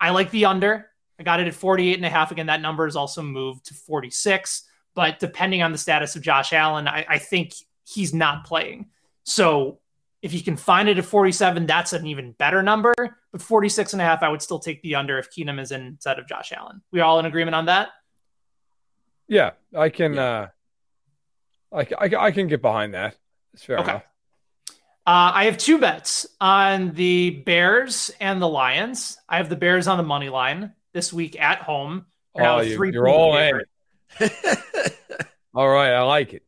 [0.00, 0.90] I like the under.
[1.20, 2.32] I got it at 48 and a half.
[2.32, 4.64] Again, that number is also moved to 46.
[4.96, 7.54] But depending on the status of Josh Allen, I, I think
[7.86, 8.86] he's not playing.
[9.22, 9.78] So
[10.22, 12.94] if you can find it at 47, that's an even better number.
[13.30, 16.18] But 46 and a half, I would still take the under if Keenum is instead
[16.18, 16.82] of Josh Allen.
[16.90, 17.90] We all in agreement on that?
[19.28, 20.14] Yeah, I can.
[20.14, 20.22] Yeah.
[20.22, 20.48] Uh,
[21.70, 23.14] I, I, I can get behind that.
[23.54, 23.90] It's fair okay.
[23.90, 24.02] enough.
[25.06, 29.16] Uh, I have two bets on the Bears and the Lions.
[29.28, 32.06] I have the Bears on the money line this week at home.
[32.34, 33.62] Oh, you, are all in.
[35.54, 36.42] All right, I like it.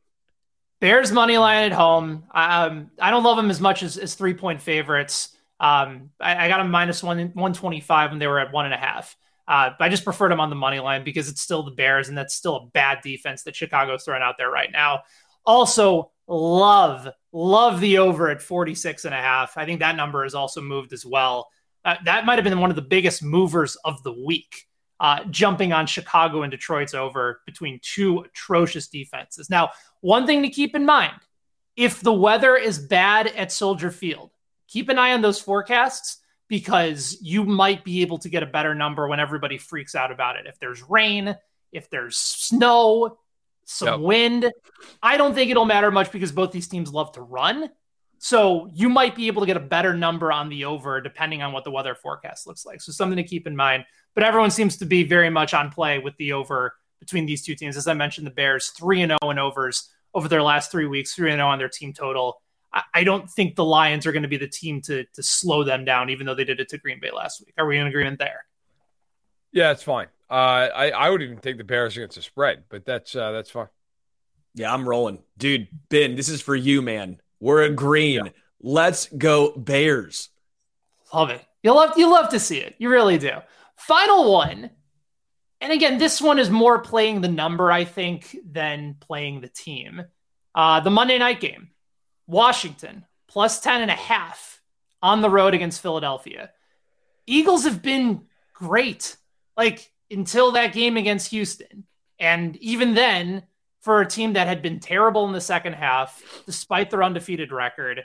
[0.80, 2.24] Bears money line at home.
[2.34, 5.36] Um, I don't love them as much as, as three point favorites.
[5.60, 8.64] Um, I, I, got them minus one one twenty five when they were at one
[8.64, 9.14] and a half.
[9.46, 12.16] Uh, I just preferred them on the money line because it's still the Bears, and
[12.16, 15.02] that's still a bad defense that Chicago's throwing out there right now.
[15.44, 19.58] Also, love love the over at 46 and a half.
[19.58, 21.48] I think that number has also moved as well.
[21.84, 24.66] Uh, that might have been one of the biggest movers of the week
[25.00, 29.48] uh, jumping on Chicago and Detroit's over between two atrocious defenses.
[29.48, 29.70] Now,
[30.00, 31.20] one thing to keep in mind
[31.76, 34.30] if the weather is bad at Soldier Field,
[34.68, 38.74] keep an eye on those forecasts because you might be able to get a better
[38.74, 40.46] number when everybody freaks out about it.
[40.46, 41.36] If there's rain,
[41.72, 43.18] if there's snow,
[43.64, 44.00] some yep.
[44.00, 44.52] wind,
[45.02, 47.70] I don't think it'll matter much because both these teams love to run.
[48.18, 51.52] So you might be able to get a better number on the over depending on
[51.52, 52.82] what the weather forecast looks like.
[52.82, 53.84] So something to keep in mind.
[54.14, 57.54] But everyone seems to be very much on play with the over between these two
[57.54, 57.76] teams.
[57.76, 61.14] As I mentioned, the Bears 3 and 0 in overs over their last three weeks,
[61.14, 62.40] 3 and 0 on their team total.
[62.94, 65.84] I, don't think the Lions are going to be the team to, to slow them
[65.84, 67.52] down, even though they did it to Green Bay last week.
[67.58, 68.44] Are we in agreement there?
[69.50, 70.06] Yeah, it's fine.
[70.30, 73.50] Uh, I, I would even take the Bears against the spread, but that's uh, that's
[73.50, 73.66] fine.
[74.54, 75.18] Yeah, I'm rolling.
[75.36, 77.20] Dude, Ben, this is for you, man.
[77.40, 78.26] We're agreeing.
[78.26, 78.32] Yeah.
[78.60, 80.28] Let's go Bears.
[81.12, 81.44] Love it.
[81.62, 82.76] You love you love to see it.
[82.78, 83.32] You really do.
[83.76, 84.70] Final one.
[85.60, 90.02] And again, this one is more playing the number, I think, than playing the team.
[90.54, 91.70] Uh, the Monday night game.
[92.26, 94.60] Washington plus 10 and a half
[95.02, 96.50] on the road against Philadelphia.
[97.26, 98.22] Eagles have been
[98.54, 99.16] great.
[99.56, 101.84] Like until that game against Houston.
[102.18, 103.44] And even then,
[103.80, 108.02] for a team that had been terrible in the second half, despite their undefeated record,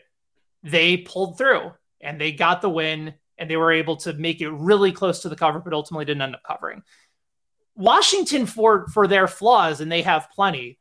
[0.64, 4.49] they pulled through and they got the win and they were able to make it
[4.49, 6.84] really close to the cover, but ultimately didn't end up covering.
[7.76, 10.80] Washington, for for their flaws, and they have plenty,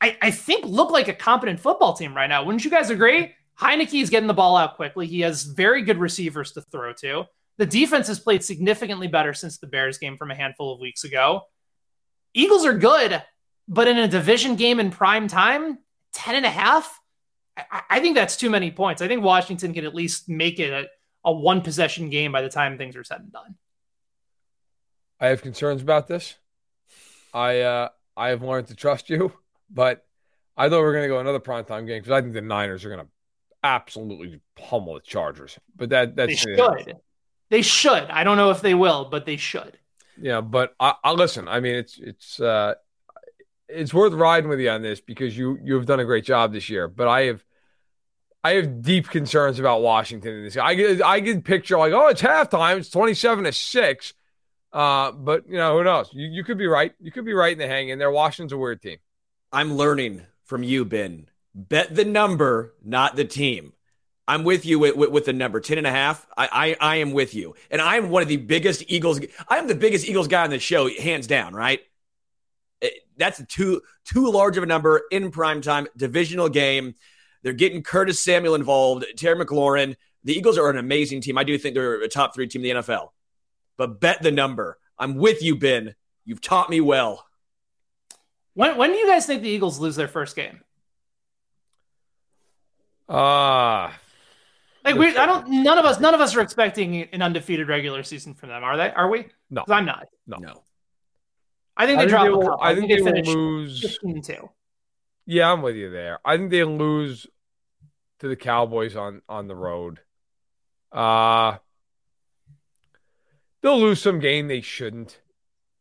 [0.00, 2.44] I, I think look like a competent football team right now.
[2.44, 3.34] Wouldn't you guys agree?
[3.60, 5.06] Heinicke is getting the ball out quickly.
[5.06, 7.24] He has very good receivers to throw to.
[7.58, 11.04] The defense has played significantly better since the Bears game from a handful of weeks
[11.04, 11.42] ago.
[12.34, 13.22] Eagles are good.
[13.66, 15.78] But in a division game in prime time,
[16.12, 17.00] 10 and a half,
[17.56, 19.00] I, I think that's too many points.
[19.00, 20.86] I think Washington can at least make it a,
[21.24, 23.54] a one possession game by the time things are said and done.
[25.20, 26.36] I have concerns about this.
[27.32, 29.32] I uh, I have learned to trust you,
[29.70, 30.04] but
[30.56, 32.84] I thought we are going to go another primetime game because I think the Niners
[32.84, 33.08] are going to
[33.62, 35.58] absolutely pummel the Chargers.
[35.74, 36.96] But that that's they should.
[37.50, 38.04] They should.
[38.04, 39.78] I don't know if they will, but they should.
[40.20, 41.48] Yeah, but I, I listen.
[41.48, 42.74] I mean, it's it's uh,
[43.68, 46.52] it's worth riding with you on this because you you have done a great job
[46.52, 46.88] this year.
[46.88, 47.44] But I have
[48.42, 50.56] I have deep concerns about Washington in this.
[50.56, 54.14] I get I get picture like, oh, it's halftime, it's twenty seven to six.
[54.74, 56.10] Uh, but you know who knows?
[56.12, 56.92] You you could be right.
[57.00, 58.10] You could be right in the hang in there.
[58.10, 58.98] Washington's a weird team.
[59.52, 61.28] I'm learning from you, Ben.
[61.54, 63.72] Bet the number, not the team.
[64.26, 66.26] I'm with you with, with, with, the number 10 and a half.
[66.36, 67.54] I, I, I am with you.
[67.70, 69.20] And I'm one of the biggest Eagles.
[69.48, 71.80] I am the biggest Eagles guy on the show, hands down, right?
[72.80, 76.94] It, that's too, too large of a number in prime time, divisional game.
[77.42, 79.94] They're getting Curtis Samuel involved, Terry McLaurin.
[80.24, 81.36] The Eagles are an amazing team.
[81.36, 83.10] I do think they're a top three team in the NFL.
[83.76, 84.78] But bet the number.
[84.98, 85.94] I'm with you, Ben.
[86.24, 87.26] You've taught me well.
[88.54, 90.60] When, when do you guys think the Eagles lose their first game?
[93.08, 93.92] Ah, uh,
[94.84, 95.48] like we, I don't.
[95.62, 98.76] None of us, none of us are expecting an undefeated regular season from them, are
[98.76, 98.90] they?
[98.90, 99.26] Are we?
[99.50, 100.06] No, I'm not.
[100.26, 100.62] No, no.
[101.76, 102.22] I think they I drop.
[102.22, 104.50] Think they will, I, I think, think, they, they will lose 15 2.
[105.26, 106.18] Yeah, I'm with you there.
[106.24, 107.26] I think they lose
[108.20, 110.00] to the Cowboys on on the road.
[110.92, 111.56] Uh
[113.64, 115.20] they'll lose some game they shouldn't,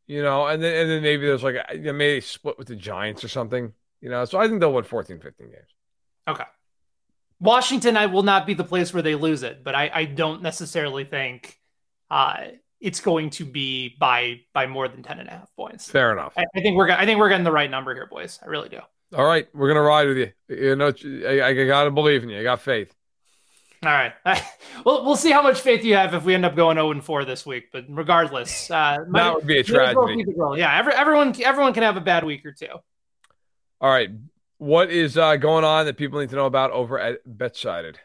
[0.07, 3.23] you know, and then and then maybe there's like a, maybe split with the Giants
[3.23, 4.25] or something, you know.
[4.25, 5.67] So I think they'll win 14, 15 games.
[6.27, 6.45] Okay.
[7.39, 10.41] Washington, I will not be the place where they lose it, but I, I don't
[10.41, 11.59] necessarily think
[12.09, 12.37] uh,
[12.79, 15.91] it's going to be by by more than 10 and a half points.
[15.91, 16.33] Fair enough.
[16.37, 18.39] I, I think we're I think we're getting the right number here, boys.
[18.41, 18.79] I really do.
[19.13, 20.31] All right, we're gonna ride with you.
[20.47, 20.93] You know,
[21.27, 22.39] I, I gotta believe in you.
[22.39, 22.95] I got faith.
[23.83, 24.13] All right.
[24.85, 27.03] well, we'll see how much faith you have if we end up going 0 and
[27.03, 27.65] 4 this week.
[27.71, 30.25] But regardless, uh, that would be a tragedy.
[30.55, 32.67] Yeah, every, everyone everyone can have a bad week or two.
[33.81, 34.09] All right.
[34.57, 37.95] What is uh, going on that people need to know about over at BetSided?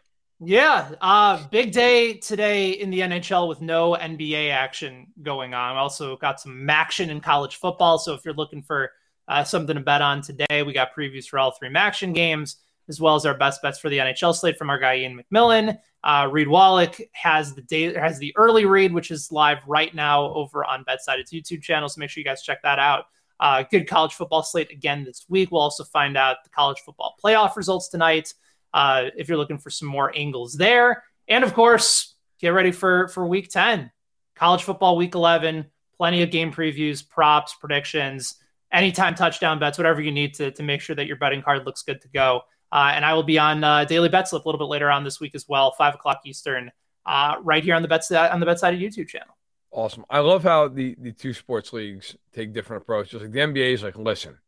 [0.40, 5.76] Yeah, uh, big day today in the NHL with no NBA action going on.
[5.76, 7.98] Also got some action in college football.
[7.98, 8.92] So if you're looking for
[9.26, 12.56] uh, something to bet on today, we got previews for all three action games,
[12.88, 15.78] as well as our best bets for the NHL slate from our guy Ian McMillan.
[16.04, 20.32] Uh, Reed Wallach has the day has the early read, which is live right now
[20.32, 21.88] over on BetSided's YouTube channel.
[21.88, 23.06] So make sure you guys check that out.
[23.40, 25.50] Uh, good college football slate again this week.
[25.50, 28.34] We'll also find out the college football playoff results tonight.
[28.74, 33.08] Uh, if you're looking for some more angles there, and of course, get ready for
[33.08, 33.90] for week 10,
[34.34, 35.66] college football week 11.
[35.96, 38.36] Plenty of game previews, props, predictions,
[38.72, 41.82] anytime touchdown bets, whatever you need to to make sure that your betting card looks
[41.82, 42.42] good to go.
[42.70, 45.04] Uh, and I will be on uh, Daily Bet Slip a little bit later on
[45.04, 46.70] this week as well, five o'clock Eastern,
[47.06, 49.34] uh, right here on the bets on the BetSided YouTube channel.
[49.70, 50.04] Awesome.
[50.08, 53.22] I love how the, the two sports leagues take different approaches.
[53.22, 54.38] Like the NBA is like, listen,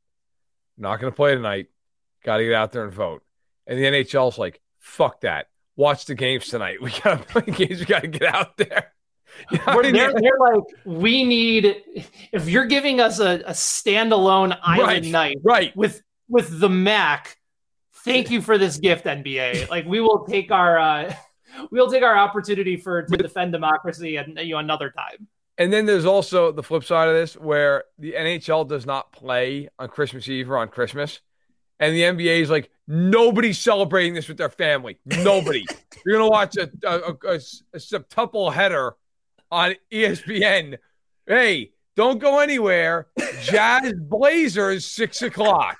[0.79, 1.69] not going to play tonight.
[2.25, 3.23] Got to get out there and vote.
[3.67, 5.47] And the NHL is like, fuck that.
[5.77, 6.79] Watch the games tonight.
[6.83, 7.81] We got to play games.
[7.81, 8.93] We got to get out there.
[9.53, 11.77] You know they're, they're, like, we need.
[12.33, 17.39] If you're giving us a, a standalone island right, night, right, with with the Mac,
[18.05, 19.69] thank you for this gift, NBA.
[19.69, 20.79] Like, we will take our.
[20.79, 21.15] uh
[21.71, 25.27] we'll take our opportunity for to defend democracy and you know another time.
[25.59, 29.69] And then there's also the flip side of this where the NHL does not play
[29.79, 31.21] on Christmas Eve or on Christmas.
[31.79, 34.99] And the NBA is like, nobody's celebrating this with their family.
[35.05, 35.67] Nobody.
[36.07, 37.35] You're going to watch a, a, a,
[37.75, 38.95] a septuple header
[39.51, 40.79] on ESPN.
[41.27, 43.09] Hey, don't go anywhere.
[43.43, 45.77] Jazz Blazers, six o'clock.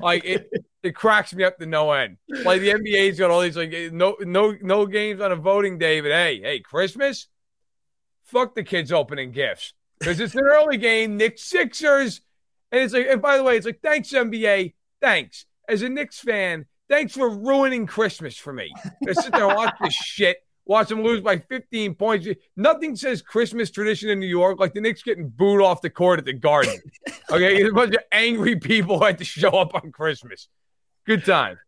[0.00, 0.48] Like it,
[0.84, 2.18] it cracks me up to no end.
[2.28, 6.00] Like the NBA's got all these like no no no games on a voting day,
[6.00, 7.28] but hey, hey, Christmas,
[8.24, 11.16] fuck the kids opening gifts because it's an early game.
[11.16, 12.20] Knicks Sixers,
[12.70, 16.18] and it's like, and by the way, it's like thanks NBA, thanks as a Knicks
[16.18, 18.72] fan, thanks for ruining Christmas for me.
[19.08, 20.38] I sit there watch this shit.
[20.66, 22.26] Watch them lose by 15 points.
[22.56, 26.18] Nothing says Christmas tradition in New York like the Knicks getting booed off the court
[26.18, 26.80] at the Garden.
[27.30, 30.48] Okay, a bunch of angry people had to show up on Christmas.
[31.06, 31.58] Good time.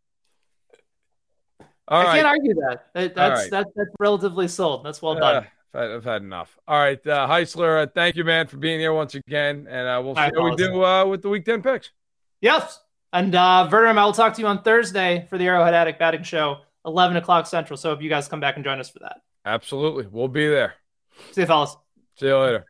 [1.89, 2.15] All I right.
[2.17, 2.87] can't argue that.
[2.95, 3.51] that that's, right.
[3.51, 4.85] that's that's relatively sold.
[4.85, 5.37] That's well done.
[5.37, 6.57] Uh, I've, had, I've had, enough.
[6.67, 10.01] All right, uh, Heisler, uh, thank you, man, for being here once again, and uh,
[10.03, 11.91] we'll see how we do uh, with the Week Ten picks.
[12.41, 12.81] Yes,
[13.13, 16.25] and uh, and I will talk to you on Thursday for the Arrowhead Addict Batting
[16.25, 17.77] Show, eleven o'clock Central.
[17.77, 19.21] So, if you guys come back and join us for that.
[19.45, 20.75] Absolutely, we'll be there.
[21.33, 21.77] See you, fellas.
[22.17, 22.65] See you later.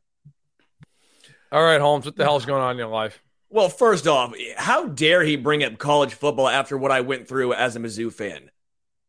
[1.53, 3.23] All right, Holmes, what the hell's going on in your life?
[3.49, 7.53] Well, first off, how dare he bring up college football after what I went through
[7.53, 8.51] as a Mizzou fan?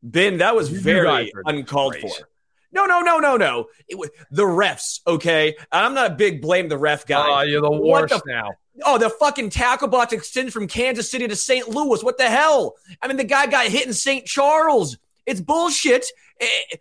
[0.03, 2.03] Ben, that was very uncalled great.
[2.03, 2.29] for.
[2.71, 3.67] No, no, no, no, no.
[3.88, 5.55] It was the refs, okay?
[5.71, 7.25] I'm not a big blame the ref guy.
[7.27, 8.51] Oh, you're the worst the, now.
[8.85, 11.67] Oh, the fucking tackle box extends from Kansas City to St.
[11.69, 12.03] Louis.
[12.03, 12.75] What the hell?
[13.01, 14.25] I mean, the guy got hit in St.
[14.25, 16.05] Charles It's bullshit.
[16.39, 16.77] Eh,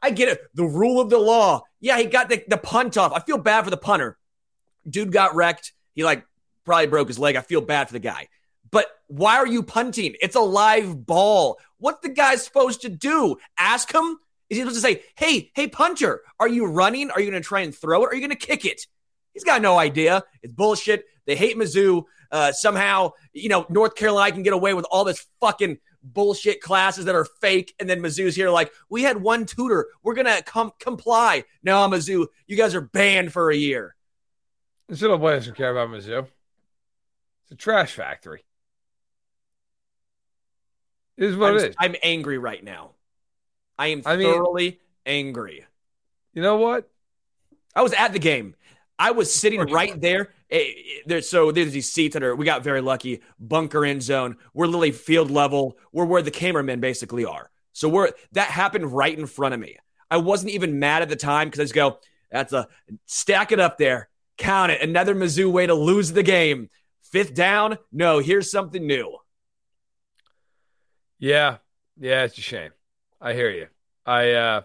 [0.00, 0.40] I get it.
[0.54, 1.62] The rule of the law.
[1.80, 3.12] Yeah, he got the, the punt off.
[3.12, 4.16] I feel bad for the punter.
[4.88, 5.72] Dude got wrecked.
[5.94, 6.24] He like
[6.64, 7.36] probably broke his leg.
[7.36, 8.28] I feel bad for the guy.
[8.70, 10.16] But why are you punting?
[10.20, 11.58] It's a live ball.
[11.78, 13.36] What the guy's supposed to do?
[13.58, 14.18] Ask him?
[14.50, 17.10] Is he supposed to say, hey, hey, punter, are you running?
[17.10, 18.08] Are you going to try and throw it?
[18.08, 18.86] Are you going to kick it?
[19.32, 20.22] He's got no idea.
[20.42, 21.04] It's bullshit.
[21.26, 22.04] They hate Mizzou.
[22.30, 27.04] Uh, somehow, you know, North Carolina can get away with all this fucking bullshit classes
[27.04, 27.74] that are fake.
[27.78, 29.86] And then Mizzou's here like, we had one tutor.
[30.02, 31.44] We're going to com- comply.
[31.62, 33.94] No, Mizzou, you guys are banned for a year.
[34.88, 36.26] This little boy doesn't care about Mizzou.
[37.44, 38.44] It's a trash factory.
[41.16, 41.76] It is what I'm, it is.
[41.78, 42.92] I'm angry right now.
[43.78, 45.64] I am I mean- thoroughly angry.
[46.32, 46.90] You know what?
[47.76, 48.54] I was at the game.
[48.98, 50.30] I was sitting right there.
[50.50, 50.72] Eh, eh,
[51.06, 51.20] there.
[51.22, 52.34] So there's these seats that are.
[52.36, 53.22] We got very lucky.
[53.40, 54.36] Bunker end zone.
[54.52, 55.76] We're literally field level.
[55.92, 57.50] We're where the cameramen basically are.
[57.72, 59.76] So we're that happened right in front of me.
[60.10, 61.98] I wasn't even mad at the time because I just go,
[62.30, 62.68] "That's a
[63.06, 66.68] stack it up there, count it." Another Mizzou way to lose the game.
[67.14, 67.78] Fifth down.
[67.92, 69.16] No, here's something new.
[71.20, 71.58] Yeah.
[71.96, 72.72] Yeah, it's a shame.
[73.20, 73.68] I hear you.
[74.04, 74.62] I uh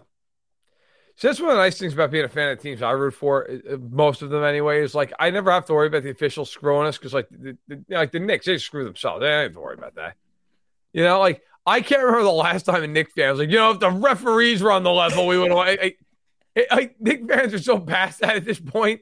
[1.15, 3.13] so that's one of the nice things about being a fan of teams I root
[3.13, 3.47] for.
[3.51, 6.49] uh, Most of them, anyway, is like I never have to worry about the officials
[6.49, 9.21] screwing us because, like, the, the, like the Knicks, they screw themselves.
[9.21, 10.15] They don't have to worry about that.
[10.91, 13.57] You know, like I can't remember the last time a Knicks fan was like, you
[13.57, 15.51] know, if the referees were on the level, we would.
[15.51, 19.01] I, Knicks fans are so past that at this point.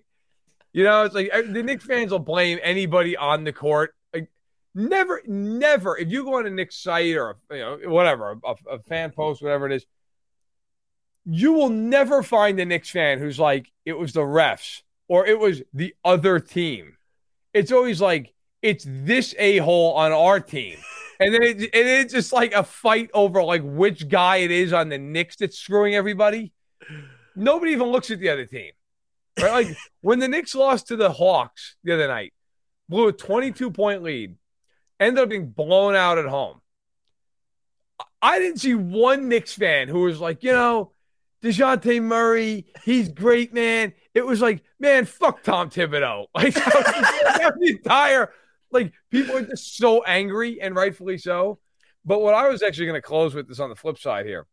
[0.73, 3.95] You know, it's like the Knicks fans will blame anybody on the court.
[4.13, 4.29] Like,
[4.75, 5.97] never, never.
[5.97, 9.41] If you go on a Knicks site or you know whatever, a, a fan post,
[9.41, 9.85] whatever it is,
[11.25, 15.39] you will never find a Knicks fan who's like, it was the refs or it
[15.39, 16.97] was the other team.
[17.53, 20.77] It's always like, it's this a hole on our team.
[21.19, 24.89] And then it, it's just like a fight over like which guy it is on
[24.89, 26.53] the Knicks that's screwing everybody.
[27.35, 28.71] Nobody even looks at the other team.
[29.41, 29.67] Right?
[29.67, 32.33] Like when the Knicks lost to the Hawks the other night,
[32.89, 34.35] blew a 22 point lead,
[34.99, 36.61] ended up being blown out at home.
[38.21, 40.91] I didn't see one Knicks fan who was like, you know,
[41.43, 43.93] Dejounte Murray, he's great, man.
[44.13, 46.25] It was like, man, fuck Tom Thibodeau.
[46.35, 48.33] Like, the entire,
[48.71, 51.59] like, people are just so angry and rightfully so.
[52.05, 54.47] But what I was actually going to close with is on the flip side here.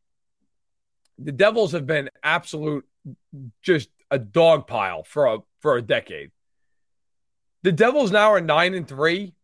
[1.19, 2.85] The Devils have been absolute,
[3.63, 6.31] just a dog pile for a for a decade.
[7.65, 9.35] The Devils now are nine and three,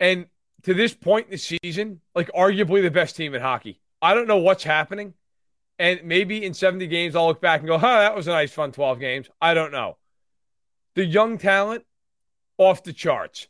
[0.00, 0.26] and
[0.62, 3.80] to this point in the season, like arguably the best team in hockey.
[4.00, 5.14] I don't know what's happening.
[5.78, 8.52] And maybe in 70 games, I'll look back and go, huh, that was a nice,
[8.52, 9.28] fun 12 games.
[9.40, 9.96] I don't know.
[10.96, 11.84] The young talent,
[12.56, 13.46] off the charts.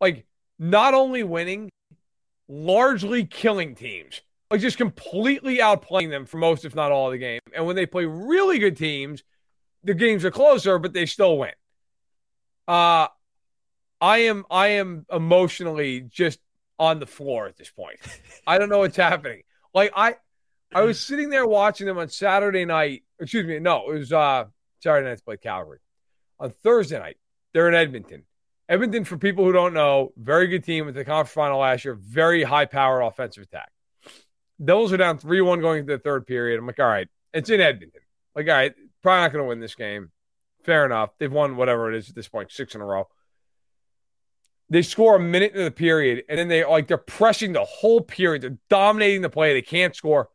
[0.00, 0.24] Like,
[0.58, 1.68] not only winning,
[2.48, 4.22] largely killing teams.
[4.50, 7.40] Like, just completely outplaying them for most, if not all, of the game.
[7.54, 9.22] And when they play really good teams,
[9.86, 11.52] the games are closer, but they still win.
[12.68, 13.06] Uh,
[14.00, 16.40] I am I am emotionally just
[16.78, 17.98] on the floor at this point.
[18.46, 19.42] I don't know what's happening.
[19.72, 20.16] Like I
[20.74, 23.04] I was sitting there watching them on Saturday night.
[23.20, 24.44] Excuse me, no, it was uh
[24.80, 25.78] Saturday night to play Calgary.
[26.38, 27.16] On Thursday night,
[27.54, 28.24] they're in Edmonton.
[28.68, 31.94] Edmonton, for people who don't know, very good team with the conference final last year,
[31.94, 33.70] very high power offensive attack.
[34.62, 36.58] Devils are down 3 1 going into the third period.
[36.58, 38.00] I'm like, all right, it's in Edmonton.
[38.34, 38.74] Like, all right,
[39.06, 40.10] probably not going to win this game.
[40.64, 41.10] Fair enough.
[41.18, 43.06] They've won whatever it is at this point, six in a row.
[44.68, 48.00] They score a minute into the period, and then they like they're pressing the whole
[48.00, 48.42] period.
[48.42, 49.52] They're dominating the play.
[49.52, 50.28] They can't score.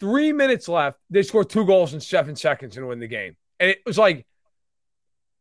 [0.00, 0.98] Three minutes left.
[1.10, 3.36] They score two goals in seven seconds and win the game.
[3.60, 4.26] And it was like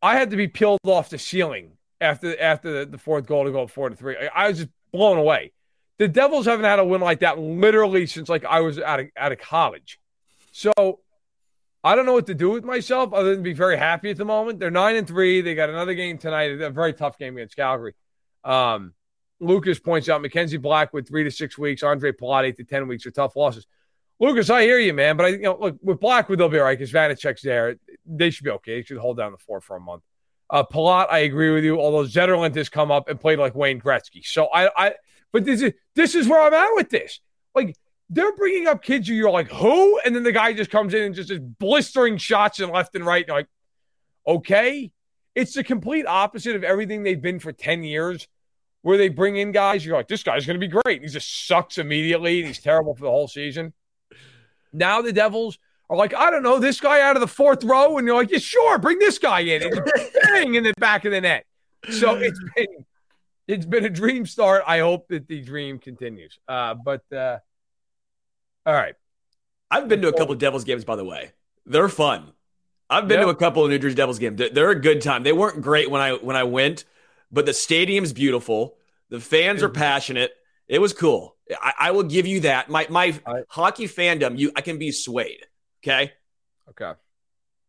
[0.04, 3.52] I had to be peeled off the ceiling after after the, the fourth goal to
[3.52, 4.18] go four to three.
[4.18, 5.52] I, I was just blown away.
[5.98, 9.08] The Devils haven't had a win like that literally since like I was out of
[9.18, 10.00] out of college.
[10.52, 11.00] So
[11.86, 14.26] I don't know what to do with myself other than be very happy at the
[14.26, 14.60] moment.
[14.60, 15.42] They're nine and three.
[15.42, 17.94] They got another game tonight, a very tough game against Calgary.
[18.44, 18.96] Um,
[19.40, 23.06] Lucas points out Mackenzie Blackwood three to six weeks, Andre Palat eight to ten weeks
[23.06, 23.68] are tough losses.
[24.20, 26.66] Lucas, I hear you, man, but I you know look with Blackwood they'll be all
[26.66, 27.76] right because Vanecek's there.
[28.04, 28.80] They should be okay.
[28.80, 30.02] They should hold down the fort for a month.
[30.50, 31.80] Uh, Palat, I agree with you.
[31.80, 34.94] Although Zetterlund has come up and played like Wayne Gretzky, so I, I,
[35.32, 37.20] but this is this is where I'm at with this.
[37.54, 37.76] Like
[38.10, 40.00] they're bringing up kids you're like, who?
[40.06, 43.06] And then the guy just comes in and just is blistering shots and left and
[43.06, 43.26] right.
[43.26, 43.48] And like,
[44.28, 44.92] okay.
[45.34, 48.28] It's the complete opposite of everything they've been for 10 years,
[48.84, 51.02] where they bring in guys, you're like, this guy's going to be great.
[51.02, 53.74] And he just sucks immediately and he's terrible for the whole season.
[54.72, 55.58] Now the Devils
[55.90, 57.98] are like, I don't know, this guy out of the fourth row.
[57.98, 59.64] And you're like, yeah, sure, bring this guy in.
[59.64, 59.82] And
[60.24, 61.46] bang in the back of the net.
[61.90, 62.86] So it's been
[63.48, 64.64] it's been a dream start.
[64.66, 66.40] I hope that the dream continues.
[66.48, 67.40] Uh, but uh,
[68.66, 68.96] All right.
[69.70, 71.32] I've been to a couple of Devils games, by the way.
[71.66, 72.34] They're fun.
[72.90, 73.26] I've been Yep.
[73.28, 74.38] to a couple of New Jersey Devils games.
[74.38, 75.24] They're- a good time.
[75.24, 76.86] They weren't great when I when I went,
[77.32, 78.78] but the stadium's beautiful.
[79.10, 79.74] The fans are mm.
[79.74, 80.34] passionate.
[80.68, 81.36] It was cool.
[81.62, 82.70] I, I will give you that.
[82.70, 85.46] My my I- hockey fandom, you I can be swayed.
[85.84, 86.14] Okay.
[86.70, 86.94] Okay.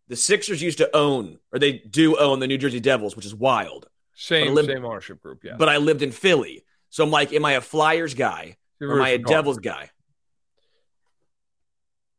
[0.09, 3.35] The Sixers used to own, or they do own the New Jersey Devils, which is
[3.35, 3.89] wild.
[4.14, 5.44] Same, lived- same ownership group.
[5.44, 5.56] Yeah.
[5.59, 6.64] But I lived in Philly.
[6.90, 9.90] So I'm like, am I a Flyers guy You're or am I a Devils guy?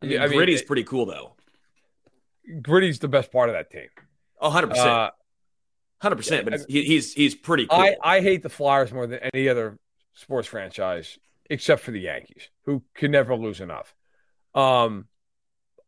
[0.01, 1.35] I mean, Yeah, I mean, Gritty's it- pretty cool though.
[2.61, 3.87] Gritty's the best part of that team.
[4.41, 5.09] A hundred percent, Uh,
[6.01, 6.49] hundred percent.
[6.49, 7.79] But he, he's he's pretty cool.
[7.79, 9.77] I, I hate the Flyers more than any other
[10.13, 11.17] sports franchise,
[11.49, 13.93] except for the Yankees, who can never lose enough.
[14.55, 15.07] Um,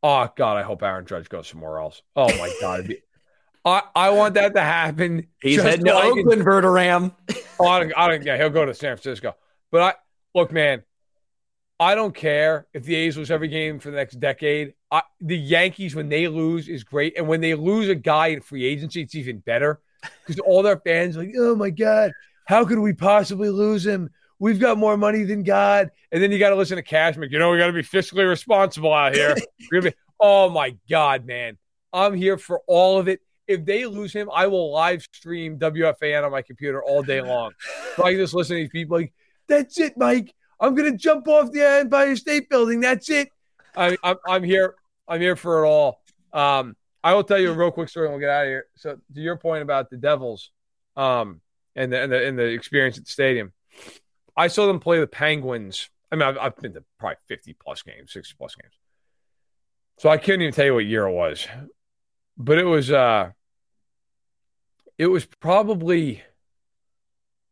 [0.04, 2.02] oh God, I hope Aaron Judge goes somewhere else.
[2.16, 2.94] Oh my God,
[3.66, 5.28] I I want that to happen.
[5.42, 7.16] he's heading to so I can- Oakland, Verderame.
[7.60, 9.36] Oh, I don't, I don't, yeah, he'll go to San Francisco.
[9.72, 9.94] But I
[10.34, 10.84] look, man,
[11.80, 14.74] I don't care if the A's lose every game for the next decade.
[14.92, 18.42] I, the Yankees, when they lose, is great, and when they lose a guy in
[18.42, 19.80] free agency, it's even better
[20.26, 22.12] because all their fans are like, oh my god,
[22.46, 24.10] how could we possibly lose him?
[24.40, 25.92] We've got more money than God.
[26.12, 27.30] And then you got to listen to Cashman.
[27.30, 29.36] You know, we got to be fiscally responsible out here.
[29.72, 31.58] Be- oh my God, man.
[31.92, 33.20] I'm here for all of it.
[33.48, 37.52] If they lose him, I will live stream WFAN on my computer all day long.
[37.96, 39.14] So I can just listen to these people like,
[39.48, 40.34] that's it, Mike.
[40.60, 42.82] I'm gonna jump off the Empire State Building.
[42.82, 43.30] That's it.
[43.76, 44.76] I, I'm, I'm here.
[45.08, 46.02] I'm here for it all.
[46.34, 48.66] Um, I will tell you a real quick story and we'll get out of here.
[48.76, 50.52] So to your point about the Devils,
[50.98, 51.42] um,
[51.76, 53.54] and the and the, and the experience at the stadium,
[54.36, 55.90] I saw them play the Penguins.
[56.12, 58.74] I mean, I've, I've been to probably 50 plus games, 60 plus games.
[60.00, 61.48] So I couldn't even tell you what year it was,
[62.38, 63.32] but it was uh,
[64.98, 66.22] it was probably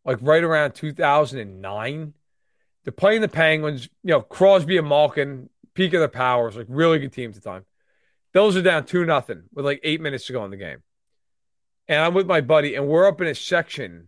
[0.05, 2.13] like right around 2009.
[2.87, 6.99] They're playing the Penguins, you know, Crosby and Malkin, peak of their powers, like really
[6.99, 7.65] good teams at the time.
[8.31, 10.81] Those are down two nothing with like eight minutes to go in the game.
[11.89, 14.07] And I'm with my buddy, and we're up in a section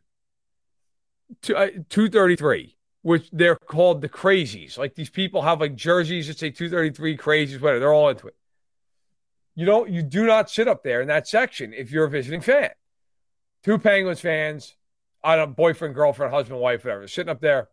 [1.42, 4.78] two, uh, 233, which they're called the crazies.
[4.78, 7.82] Like these people have like jerseys that say 233 crazies, whatever.
[7.82, 8.36] They're all into it.
[9.56, 12.40] You don't, you do not sit up there in that section if you're a visiting
[12.40, 12.70] fan.
[13.62, 14.78] Two Penguins fans,
[15.22, 17.68] I don't boyfriend, girlfriend, husband, wife, whatever, sitting up there.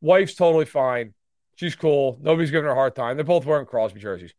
[0.00, 1.14] Wife's totally fine.
[1.56, 2.18] She's cool.
[2.22, 3.16] Nobody's giving her a hard time.
[3.16, 4.32] They're both wearing Crosby jerseys.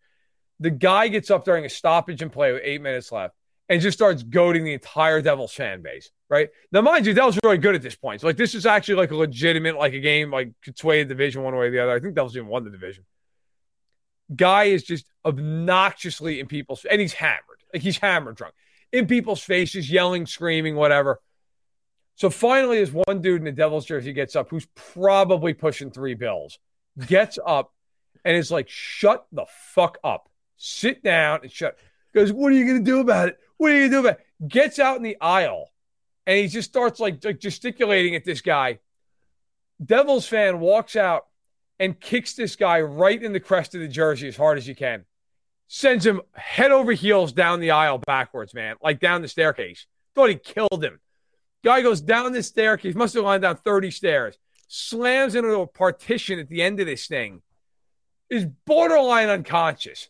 [0.59, 3.35] The guy gets up during a stoppage and play with eight minutes left
[3.69, 6.11] and just starts goading the entire Devils fan base.
[6.29, 8.21] Right now, mind you, Devils are really good at this point.
[8.21, 11.09] So, like, this is actually like a legitimate, like a game, like could sway the
[11.09, 11.93] division one way or the other.
[11.93, 13.05] I think Devils even won the division.
[14.35, 18.55] Guy is just obnoxiously in people's, and he's hammered, like he's hammered drunk,
[18.91, 21.19] in people's faces, yelling, screaming, whatever.
[22.21, 26.13] So finally, this one dude in the Devils jersey gets up, who's probably pushing three
[26.13, 26.59] bills,
[27.07, 27.73] gets up
[28.23, 31.79] and is like, "Shut the fuck up, sit down and shut."
[32.13, 33.39] Goes, "What are you gonna do about it?
[33.57, 35.73] What are you gonna do about it?" Gets out in the aisle
[36.27, 38.81] and he just starts like, like gesticulating at this guy.
[39.83, 41.25] Devils fan walks out
[41.79, 44.75] and kicks this guy right in the crest of the jersey as hard as he
[44.75, 45.05] can.
[45.67, 49.87] Sends him head over heels down the aisle backwards, man, like down the staircase.
[50.13, 50.99] Thought he killed him.
[51.63, 56.39] Guy goes down the staircase, must have gone down 30 stairs, slams into a partition
[56.39, 57.41] at the end of this thing,
[58.29, 60.09] is borderline unconscious.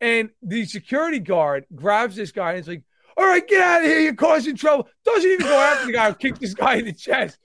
[0.00, 2.82] And the security guard grabs this guy and is like,
[3.16, 4.00] All right, get out of here.
[4.00, 4.88] You're causing trouble.
[5.04, 7.38] Doesn't even go after the guy who kicked this guy in the chest.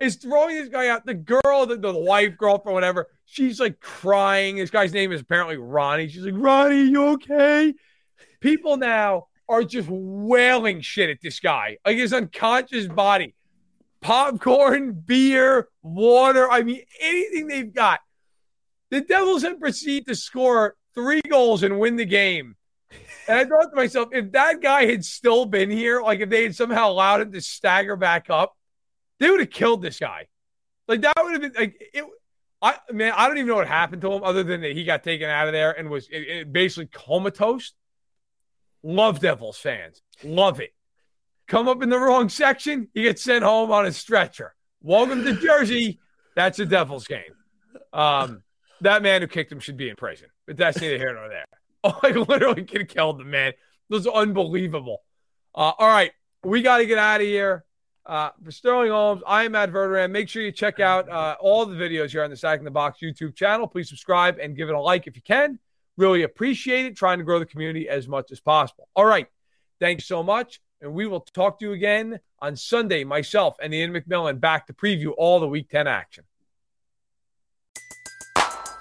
[0.00, 1.06] Is throwing this guy out.
[1.06, 4.56] The girl, the, the wife, girlfriend, whatever, she's like crying.
[4.56, 6.08] This guy's name is apparently Ronnie.
[6.08, 7.72] She's like, Ronnie, you okay?
[8.40, 13.34] People now are just wailing shit at this guy, like his unconscious body.
[14.00, 16.50] Popcorn, beer, water.
[16.50, 18.00] I mean, anything they've got.
[18.90, 22.56] The Devils then proceed to score three goals and win the game.
[23.28, 26.42] And I thought to myself, if that guy had still been here, like if they
[26.42, 28.56] had somehow allowed him to stagger back up,
[29.20, 30.26] they would have killed this guy.
[30.88, 32.04] Like that would have been like it.
[32.60, 35.02] I man, I don't even know what happened to him other than that he got
[35.02, 37.72] taken out of there and was it, it basically comatose.
[38.82, 40.72] Love Devils fans, love it.
[41.46, 44.54] Come up in the wrong section, he gets sent home on a stretcher.
[44.82, 46.00] Welcome to Jersey.
[46.34, 47.22] That's a Devils game.
[47.92, 48.42] Um,
[48.80, 51.46] that man who kicked him should be in prison, but that's neither here nor there.
[51.84, 53.54] Oh, I literally could have killed the man.
[53.88, 55.02] Those are unbelievable.
[55.52, 56.12] Uh, all right,
[56.44, 57.64] we got to get out of here.
[58.06, 60.12] Uh, for Sterling Holmes, I am Matt Verderame.
[60.12, 62.70] Make sure you check out uh, all the videos here on the Sack in the
[62.70, 63.66] Box YouTube channel.
[63.66, 65.58] Please subscribe and give it a like if you can.
[65.96, 66.96] Really appreciate it.
[66.96, 68.88] Trying to grow the community as much as possible.
[68.96, 69.26] All right.
[69.80, 70.60] Thanks so much.
[70.80, 74.72] And we will talk to you again on Sunday, myself and Ian McMillan back to
[74.72, 76.24] preview all the Week 10 action.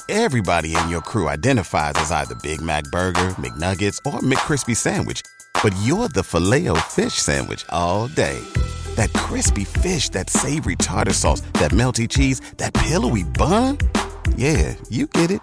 [0.10, 5.22] Everybody in your crew identifies as either Big Mac Burger, McNuggets, or McCrispy Sandwich.
[5.64, 8.40] But you're the filet fish Sandwich all day.
[8.96, 13.78] That crispy fish, that savory tartar sauce, that melty cheese, that pillowy bun.
[14.36, 15.42] Yeah, you get it.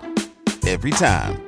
[0.67, 1.48] Every time.